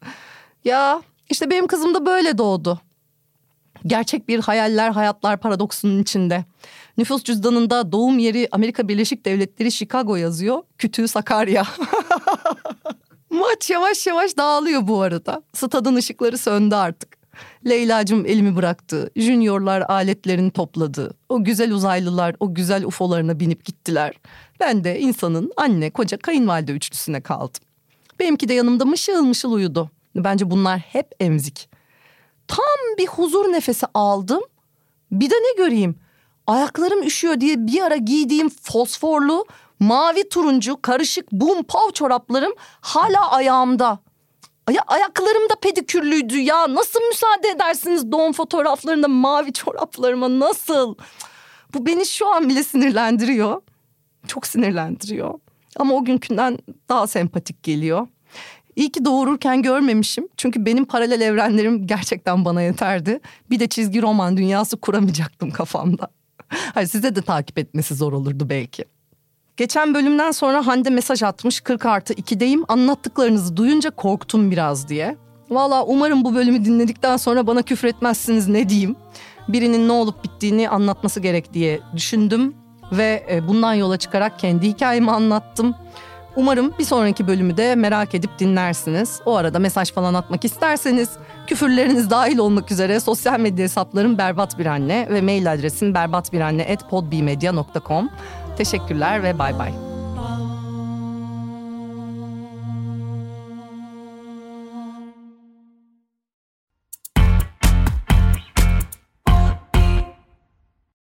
Ya 0.65 1.01
işte 1.29 1.49
benim 1.49 1.67
kızım 1.67 1.93
da 1.93 2.05
böyle 2.05 2.38
doğdu. 2.38 2.81
Gerçek 3.88 4.27
bir 4.27 4.39
hayaller 4.39 4.91
hayatlar 4.91 5.38
paradoksunun 5.38 6.01
içinde. 6.01 6.45
Nüfus 6.97 7.23
cüzdanında 7.23 7.91
doğum 7.91 8.19
yeri 8.19 8.47
Amerika 8.51 8.88
Birleşik 8.88 9.25
Devletleri 9.25 9.71
Chicago 9.71 10.15
yazıyor. 10.15 10.62
Kütüğü 10.77 11.07
Sakarya. 11.07 11.63
Maç 13.32 13.70
yavaş 13.70 14.08
yavaş 14.08 14.38
dağılıyor 14.38 14.88
bu 14.88 15.02
arada. 15.02 15.44
Stadın 15.54 15.96
ışıkları 15.96 16.38
söndü 16.38 16.76
artık. 16.76 17.17
Leyla'cığım 17.65 18.26
elimi 18.26 18.56
bıraktı. 18.56 19.12
Juniorlar 19.15 19.82
aletlerini 19.82 20.52
topladı. 20.52 21.13
O 21.30 21.44
güzel 21.44 21.72
uzaylılar 21.72 22.36
o 22.39 22.54
güzel 22.54 22.86
ufolarına 22.86 23.39
binip 23.39 23.65
gittiler. 23.65 24.13
Ben 24.60 24.84
de 24.84 25.00
insanın 25.00 25.52
anne, 25.58 25.89
koca, 25.89 26.17
kayınvalide 26.17 26.72
üçlüsüne 26.72 27.22
kaldım. 27.22 27.62
Benimki 28.20 28.50
de 28.50 28.54
yanımda 28.54 28.86
mışıl 28.86 29.24
mışıl 29.24 29.52
uyudu. 29.52 29.89
Bence 30.15 30.52
bunlar 30.52 30.80
hep 30.80 31.12
emzik. 31.20 31.70
tam 32.48 32.98
bir 32.98 33.08
huzur 33.08 33.52
nefesi 33.52 33.86
aldım. 33.94 34.41
Bir 35.12 35.30
de 35.30 35.36
ne 35.36 35.63
göreyim? 35.63 35.96
Ayaklarım 36.48 37.04
üşüyor 37.04 37.41
diye 37.41 37.67
bir 37.67 37.82
ara 37.82 37.96
giydiğim 37.96 38.50
fosforlu 38.50 39.46
mavi 39.82 40.30
turuncu 40.30 40.82
karışık 40.82 41.32
bum 41.32 41.63
pav 41.63 41.91
çoraplarım 41.94 42.54
hala 42.82 43.32
ayağımda. 43.32 44.00
Aya 44.67 44.82
ayaklarım 44.88 45.50
da 45.50 45.56
pedikürlüydü 45.62 46.38
ya. 46.38 46.74
Nasıl 46.74 47.00
müsaade 47.08 47.48
edersiniz 47.48 48.12
doğum 48.12 48.34
fotoğraflarında 48.34 49.08
mavi 49.08 49.54
çoraplarıma 49.54 50.39
nasıl? 50.39 50.96
Bu 51.74 51.86
beni 51.86 52.06
şu 52.06 52.28
an 52.28 52.50
bile 52.50 52.63
sinirlendiriyor. 52.63 53.62
Çok 54.28 54.48
sinirlendiriyor. 54.48 55.39
Ama 55.76 55.94
o 55.96 56.06
günkünden 56.06 56.58
daha 56.89 57.08
sempatik 57.08 57.63
geliyor. 57.63 58.08
İyi 58.76 58.91
ki 58.91 59.06
doğururken 59.06 59.62
görmemişim. 59.62 60.28
Çünkü 60.38 60.65
benim 60.65 60.86
paralel 60.86 61.22
evrenlerim 61.22 61.88
gerçekten 61.88 62.46
bana 62.46 62.62
yeterdi. 62.62 63.20
Bir 63.50 63.60
de 63.60 63.67
çizgi 63.67 64.02
roman 64.02 64.38
dünyası 64.38 64.78
kuramayacaktım 64.78 65.52
kafamda. 65.52 66.08
Hayır 66.48 66.88
size 66.88 67.15
de 67.15 67.22
takip 67.22 67.58
etmesi 67.58 67.96
zor 67.96 68.13
olurdu 68.13 68.50
belki. 68.50 68.86
Geçen 69.62 69.93
bölümden 69.93 70.32
sonra 70.32 70.67
Hande 70.67 70.89
mesaj 70.89 71.24
atmış 71.24 71.62
40 71.62 71.86
artı 71.86 72.13
2'deyim 72.13 72.63
anlattıklarınızı 72.67 73.58
duyunca 73.58 73.89
korktum 73.89 74.52
biraz 74.52 74.89
diye. 74.89 75.17
Valla 75.50 75.86
umarım 75.86 76.26
bu 76.26 76.36
bölümü 76.36 76.65
dinledikten 76.65 77.17
sonra 77.17 77.47
bana 77.47 77.62
küfür 77.62 77.88
etmezsiniz 77.88 78.47
ne 78.47 78.69
diyeyim. 78.69 78.95
Birinin 79.47 79.88
ne 79.88 79.91
olup 79.91 80.24
bittiğini 80.24 80.69
anlatması 80.69 81.19
gerek 81.19 81.54
diye 81.54 81.80
düşündüm 81.95 82.56
ve 82.91 83.24
e, 83.32 83.47
bundan 83.47 83.74
yola 83.74 83.97
çıkarak 83.97 84.39
kendi 84.39 84.67
hikayemi 84.67 85.12
anlattım. 85.12 85.76
Umarım 86.36 86.74
bir 86.80 86.84
sonraki 86.84 87.28
bölümü 87.28 87.58
de 87.58 87.76
merak 87.76 88.15
edip 88.15 88.39
dinlersiniz. 88.39 89.19
O 89.26 89.36
arada 89.36 89.60
mesaj 89.60 89.91
falan 89.91 90.13
atmak 90.13 90.45
isterseniz 90.45 91.10
küfürleriniz 91.47 92.10
dahil 92.10 92.38
olmak 92.38 92.71
üzere 92.71 93.00
sosyal 93.00 93.39
medya 93.39 93.63
hesaplarım 93.63 94.17
Berbat 94.17 94.60
Bir 94.60 94.65
Anne 94.65 95.08
ve 95.10 95.21
mail 95.21 95.54
adresim 95.54 95.93
berbatbiranne.podbmedia.com. 95.93 98.10
Teşekkürler 98.57 99.23
ve 99.23 99.39
bay 99.39 99.59
bay. 99.59 99.90